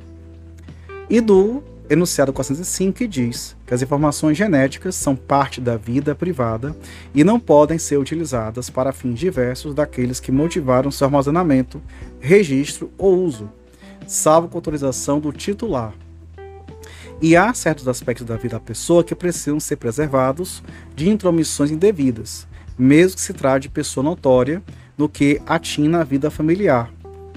E 1.10 1.20
do 1.20 1.62
enunciado 1.90 2.32
405 2.32 3.00
que 3.00 3.08
diz 3.08 3.54
que 3.68 3.74
as 3.74 3.82
informações 3.82 4.38
genéticas 4.38 4.96
são 4.96 5.14
parte 5.14 5.60
da 5.60 5.76
vida 5.76 6.16
privada 6.16 6.74
e 7.14 7.22
não 7.22 7.38
podem 7.38 7.78
ser 7.78 7.98
utilizadas 7.98 8.70
para 8.70 8.94
fins 8.94 9.20
diversos 9.20 9.74
daqueles 9.74 10.18
que 10.18 10.32
motivaram 10.32 10.90
seu 10.90 11.06
armazenamento, 11.06 11.82
registro 12.22 12.90
ou 12.98 13.22
uso, 13.26 13.50
salvo 14.08 14.48
com 14.48 14.58
autorização 14.58 15.20
do 15.20 15.32
titular. 15.32 15.94
E 17.22 17.36
há 17.36 17.54
certos 17.54 17.88
aspectos 17.88 18.26
da 18.26 18.36
vida 18.36 18.56
da 18.56 18.60
pessoa 18.60 19.04
que 19.04 19.14
precisam 19.14 19.60
ser 19.60 19.76
preservados 19.76 20.64
de 20.96 21.08
intromissões 21.08 21.70
indevidas, 21.70 22.48
mesmo 22.78 23.16
que 23.16 23.22
se 23.22 23.34
trate 23.34 23.64
de 23.64 23.70
pessoa 23.70 24.04
notória 24.04 24.64
no 24.98 25.08
que 25.08 25.40
atina 25.46 26.02
a 26.02 26.04
vida 26.04 26.32
familiar, 26.32 26.92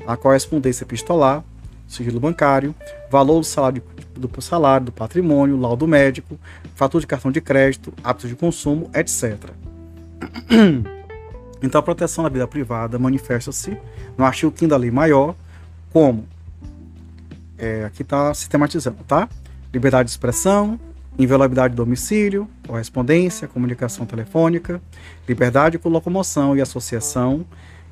a 0.07 0.17
correspondência 0.17 0.85
epistolar, 0.85 1.45
sigilo 1.87 2.19
bancário, 2.19 2.75
valor 3.11 3.41
do 3.41 3.45
salário, 3.45 3.83
do 4.17 4.31
salário, 4.41 4.87
do 4.87 4.93
patrimônio, 4.93 5.61
laudo 5.61 5.87
médico, 5.87 6.39
fatura 6.75 7.03
de 7.03 7.07
cartão 7.07 7.31
de 7.31 7.41
crédito, 7.41 7.93
hábitos 8.03 8.31
de 8.31 8.37
consumo, 8.37 8.91
etc. 8.95 9.51
Então, 11.63 11.79
a 11.79 11.83
proteção 11.83 12.25
da 12.25 12.29
vida 12.29 12.47
privada 12.47 12.99
manifesta-se 12.99 13.75
no 14.19 14.25
artigo 14.25 14.53
5 14.55 14.69
da 14.69 14.77
Lei 14.77 14.91
Maior 14.91 15.35
como 15.91 16.29
é, 17.59 17.85
aqui 17.85 18.03
está 18.03 18.33
sistematizando, 18.35 18.99
tá? 19.07 19.29
Liberdade 19.73 20.07
de 20.07 20.11
expressão, 20.11 20.79
inviolabilidade 21.19 21.75
do 21.75 21.85
domicílio, 21.85 22.49
correspondência, 22.67 23.47
comunicação 23.47 24.05
telefônica, 24.07 24.81
liberdade 25.29 25.79
de 25.79 25.89
locomoção 25.89 26.57
e 26.57 26.61
associação, 26.61 27.45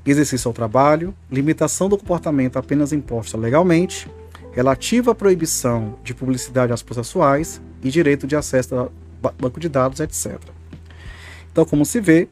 exercício 0.04 0.48
ao 0.48 0.52
trabalho, 0.52 1.14
limitação 1.30 1.88
do 1.88 1.96
comportamento 1.96 2.58
apenas 2.58 2.92
imposta 2.92 3.36
legalmente, 3.36 4.08
relativa 4.52 5.12
à 5.12 5.14
proibição 5.14 5.98
de 6.02 6.12
publicidade 6.12 6.72
às 6.72 6.82
processuais 6.82 7.60
e 7.82 7.90
direito 7.90 8.26
de 8.26 8.36
acesso 8.36 8.74
a 8.76 8.88
banco 9.40 9.60
de 9.60 9.68
dados, 9.68 10.00
etc. 10.00 10.38
Então, 11.50 11.64
como 11.64 11.86
se 11.86 12.00
vê, 12.00 12.28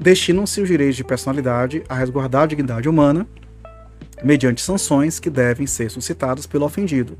destinam-se 0.00 0.60
os 0.60 0.68
direitos 0.68 0.96
de 0.96 1.04
personalidade 1.04 1.82
a 1.88 1.94
resguardar 1.94 2.44
a 2.44 2.46
dignidade 2.46 2.88
humana 2.88 3.26
mediante 4.22 4.62
sanções 4.62 5.18
que 5.18 5.30
devem 5.30 5.66
ser 5.66 5.90
suscitadas 5.90 6.46
pelo 6.46 6.64
ofendido 6.64 7.18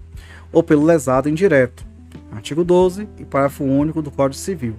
ou 0.52 0.62
pelo 0.62 0.84
lesado 0.84 1.28
indireto. 1.28 1.84
Artigo 2.32 2.64
12 2.64 3.08
e 3.18 3.24
parágrafo 3.24 3.64
único 3.64 4.02
do 4.02 4.10
Código 4.10 4.40
Civil. 4.40 4.76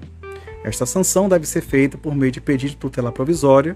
Esta 0.63 0.85
sanção 0.85 1.29
deve 1.29 1.45
ser 1.45 1.61
feita 1.61 1.97
por 1.97 2.15
meio 2.15 2.31
de 2.31 2.41
pedido 2.41 2.71
de 2.71 2.77
tutela 2.77 3.11
provisória 3.11 3.75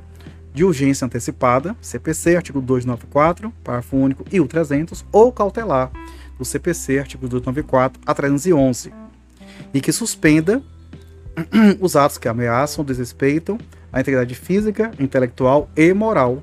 de 0.53 0.63
urgência 0.63 1.05
antecipada, 1.05 1.75
CPC, 1.81 2.35
artigo 2.35 2.59
294, 2.59 3.53
parágrafo 3.63 3.95
único 3.95 4.25
e 4.31 4.39
o 4.39 4.47
300, 4.47 5.05
ou 5.11 5.31
cautelar, 5.31 5.91
do 6.37 6.45
CPC, 6.45 6.99
artigo 6.99 7.27
294 7.27 8.01
a 8.05 8.13
311, 8.13 8.91
e 9.73 9.79
que 9.79 9.91
suspenda 9.91 10.61
os 11.79 11.95
atos 11.95 12.17
que 12.17 12.27
ameaçam 12.27 12.81
ou 12.81 12.85
desrespeitam 12.85 13.57
a 13.91 14.01
integridade 14.01 14.35
física, 14.35 14.91
intelectual 14.99 15.69
e 15.75 15.93
moral, 15.93 16.41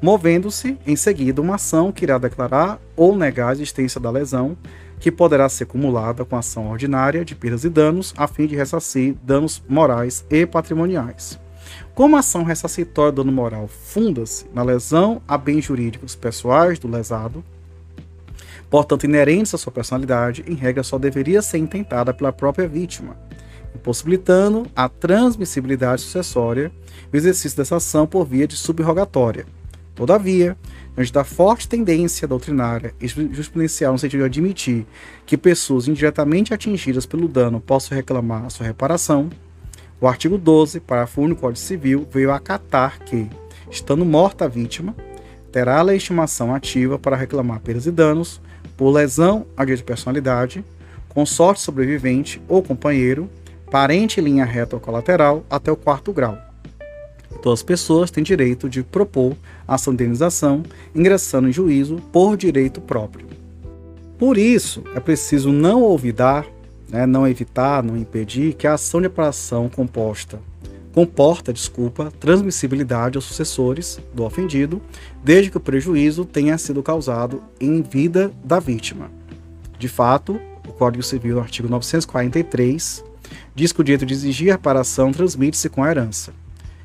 movendo-se 0.00 0.78
em 0.86 0.96
seguida 0.96 1.40
uma 1.40 1.54
ação 1.54 1.90
que 1.90 2.04
irá 2.04 2.18
declarar 2.18 2.80
ou 2.96 3.16
negar 3.16 3.50
a 3.50 3.52
existência 3.52 4.00
da 4.00 4.10
lesão, 4.10 4.56
que 5.00 5.10
poderá 5.10 5.48
ser 5.48 5.64
acumulada 5.64 6.24
com 6.24 6.36
ação 6.36 6.70
ordinária 6.70 7.24
de 7.24 7.34
perdas 7.34 7.64
e 7.64 7.68
danos, 7.68 8.14
a 8.16 8.26
fim 8.26 8.46
de 8.46 8.56
ressarcir 8.56 9.14
danos 9.22 9.62
morais 9.68 10.24
e 10.30 10.46
patrimoniais. 10.46 11.38
Como 11.94 12.16
a 12.16 12.20
ação 12.20 12.42
ressarcitória 12.42 13.12
do 13.12 13.22
dano 13.22 13.32
moral 13.32 13.68
funda-se 13.68 14.46
na 14.52 14.62
lesão 14.62 15.20
a 15.28 15.36
bens 15.36 15.64
jurídicos 15.64 16.14
pessoais 16.14 16.78
do 16.78 16.88
lesado, 16.88 17.44
portanto 18.68 19.04
inerentes 19.04 19.54
à 19.54 19.58
sua 19.58 19.72
personalidade, 19.72 20.44
em 20.46 20.54
regra 20.54 20.82
só 20.82 20.98
deveria 20.98 21.42
ser 21.42 21.58
intentada 21.58 22.12
pela 22.12 22.32
própria 22.32 22.66
vítima, 22.66 23.16
impossibilitando 23.74 24.66
a 24.74 24.88
transmissibilidade 24.88 26.02
sucessória 26.02 26.72
e 27.12 27.16
o 27.16 27.18
exercício 27.18 27.56
dessa 27.56 27.76
ação 27.76 28.06
por 28.06 28.24
via 28.24 28.46
de 28.46 28.56
subrogatória. 28.56 29.46
Todavia, 29.94 30.56
diante 30.94 31.12
da 31.12 31.22
forte 31.22 31.68
tendência 31.68 32.26
doutrinária 32.26 32.94
e 33.00 33.06
jurisprudencial 33.06 33.92
no 33.92 33.98
sentido 33.98 34.20
de 34.20 34.26
admitir 34.26 34.86
que 35.24 35.36
pessoas 35.36 35.86
indiretamente 35.86 36.52
atingidas 36.52 37.06
pelo 37.06 37.28
dano 37.28 37.60
possam 37.60 37.96
reclamar 37.96 38.44
a 38.44 38.50
sua 38.50 38.66
reparação, 38.66 39.30
o 40.00 40.08
artigo 40.08 40.36
12, 40.36 40.80
parágrafo 40.80 41.20
único 41.20 41.40
do 41.40 41.40
Código 41.42 41.64
Civil, 41.64 42.08
veio 42.10 42.32
acatar 42.32 42.98
que, 43.00 43.28
estando 43.70 44.04
morta 44.04 44.44
a 44.44 44.48
vítima, 44.48 44.94
terá 45.52 45.78
a 45.78 45.82
legitimação 45.82 46.52
ativa 46.52 46.98
para 46.98 47.16
reclamar 47.16 47.60
perdas 47.60 47.86
e 47.86 47.92
danos 47.92 48.40
por 48.76 48.90
lesão 48.90 49.46
à 49.56 49.64
direito 49.64 49.78
de 49.78 49.84
personalidade, 49.84 50.64
consorte 51.08 51.60
sobrevivente 51.60 52.42
ou 52.48 52.62
companheiro, 52.62 53.30
parente 53.70 54.20
em 54.20 54.24
linha 54.24 54.44
reta 54.44 54.74
ou 54.74 54.80
colateral 54.80 55.44
até 55.48 55.70
o 55.70 55.76
quarto 55.76 56.12
grau. 56.12 56.36
Todas 57.42 57.60
as 57.60 57.62
pessoas 57.62 58.10
têm 58.10 58.24
direito 58.24 58.68
de 58.68 58.82
propor 58.82 59.36
ação 59.66 59.94
de 59.94 60.02
indenização, 60.02 60.62
ingressando 60.94 61.48
em 61.48 61.52
juízo 61.52 61.96
por 62.12 62.36
direito 62.36 62.80
próprio. 62.80 63.26
Por 64.18 64.38
isso, 64.38 64.82
é 64.94 65.00
preciso 65.00 65.52
não 65.52 65.82
olvidar 65.82 66.46
né, 66.88 67.06
não 67.06 67.26
evitar, 67.26 67.82
não 67.82 67.96
impedir 67.96 68.54
que 68.54 68.66
a 68.66 68.74
ação 68.74 69.00
de 69.00 69.08
reparação 69.08 69.68
composta 69.68 70.38
comporta, 70.94 71.52
desculpa, 71.52 72.12
transmissibilidade 72.20 73.18
aos 73.18 73.24
sucessores 73.24 73.98
do 74.14 74.22
ofendido, 74.22 74.80
desde 75.24 75.50
que 75.50 75.56
o 75.56 75.60
prejuízo 75.60 76.24
tenha 76.24 76.56
sido 76.56 76.84
causado 76.84 77.42
em 77.60 77.82
vida 77.82 78.30
da 78.44 78.60
vítima. 78.60 79.10
De 79.76 79.88
fato, 79.88 80.40
o 80.68 80.72
Código 80.72 81.02
Civil, 81.02 81.34
no 81.34 81.40
artigo 81.40 81.68
943, 81.68 83.04
diz 83.56 83.72
que 83.72 83.80
o 83.80 83.84
direito 83.84 84.06
de 84.06 84.14
exigir 84.14 84.52
reparação 84.52 85.10
transmite-se 85.10 85.68
com 85.68 85.82
a 85.82 85.90
herança. 85.90 86.32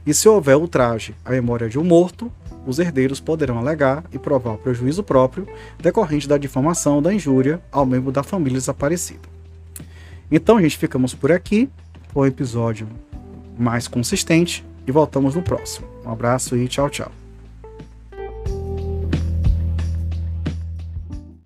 E 0.10 0.14
se 0.16 0.28
houver 0.28 0.58
ultraje 0.58 1.14
à 1.24 1.30
memória 1.30 1.70
de 1.70 1.78
um 1.78 1.84
morto, 1.84 2.32
os 2.66 2.80
herdeiros 2.80 3.20
poderão 3.20 3.60
alegar 3.60 4.04
e 4.12 4.18
provar 4.18 4.54
o 4.54 4.58
prejuízo 4.58 5.04
próprio 5.04 5.48
decorrente 5.80 6.28
da 6.28 6.36
difamação 6.36 7.00
da 7.00 7.14
injúria 7.14 7.62
ao 7.72 7.86
membro 7.86 8.12
da 8.12 8.24
família 8.24 8.58
desaparecida. 8.58 9.30
Então, 10.32 10.60
gente, 10.60 10.80
ficamos 10.80 11.14
por 11.14 11.32
aqui. 11.32 11.70
Foi 12.12 12.28
um 12.28 12.32
episódio 12.32 12.88
mais 13.56 13.88
consistente 13.88 14.66
e 14.88 14.92
voltamos 14.92 15.36
no 15.36 15.44
próximo. 15.44 15.88
Um 16.04 16.10
abraço 16.12 16.58
e 16.58 16.68
tchau, 16.68 16.90
tchau. 16.90 17.19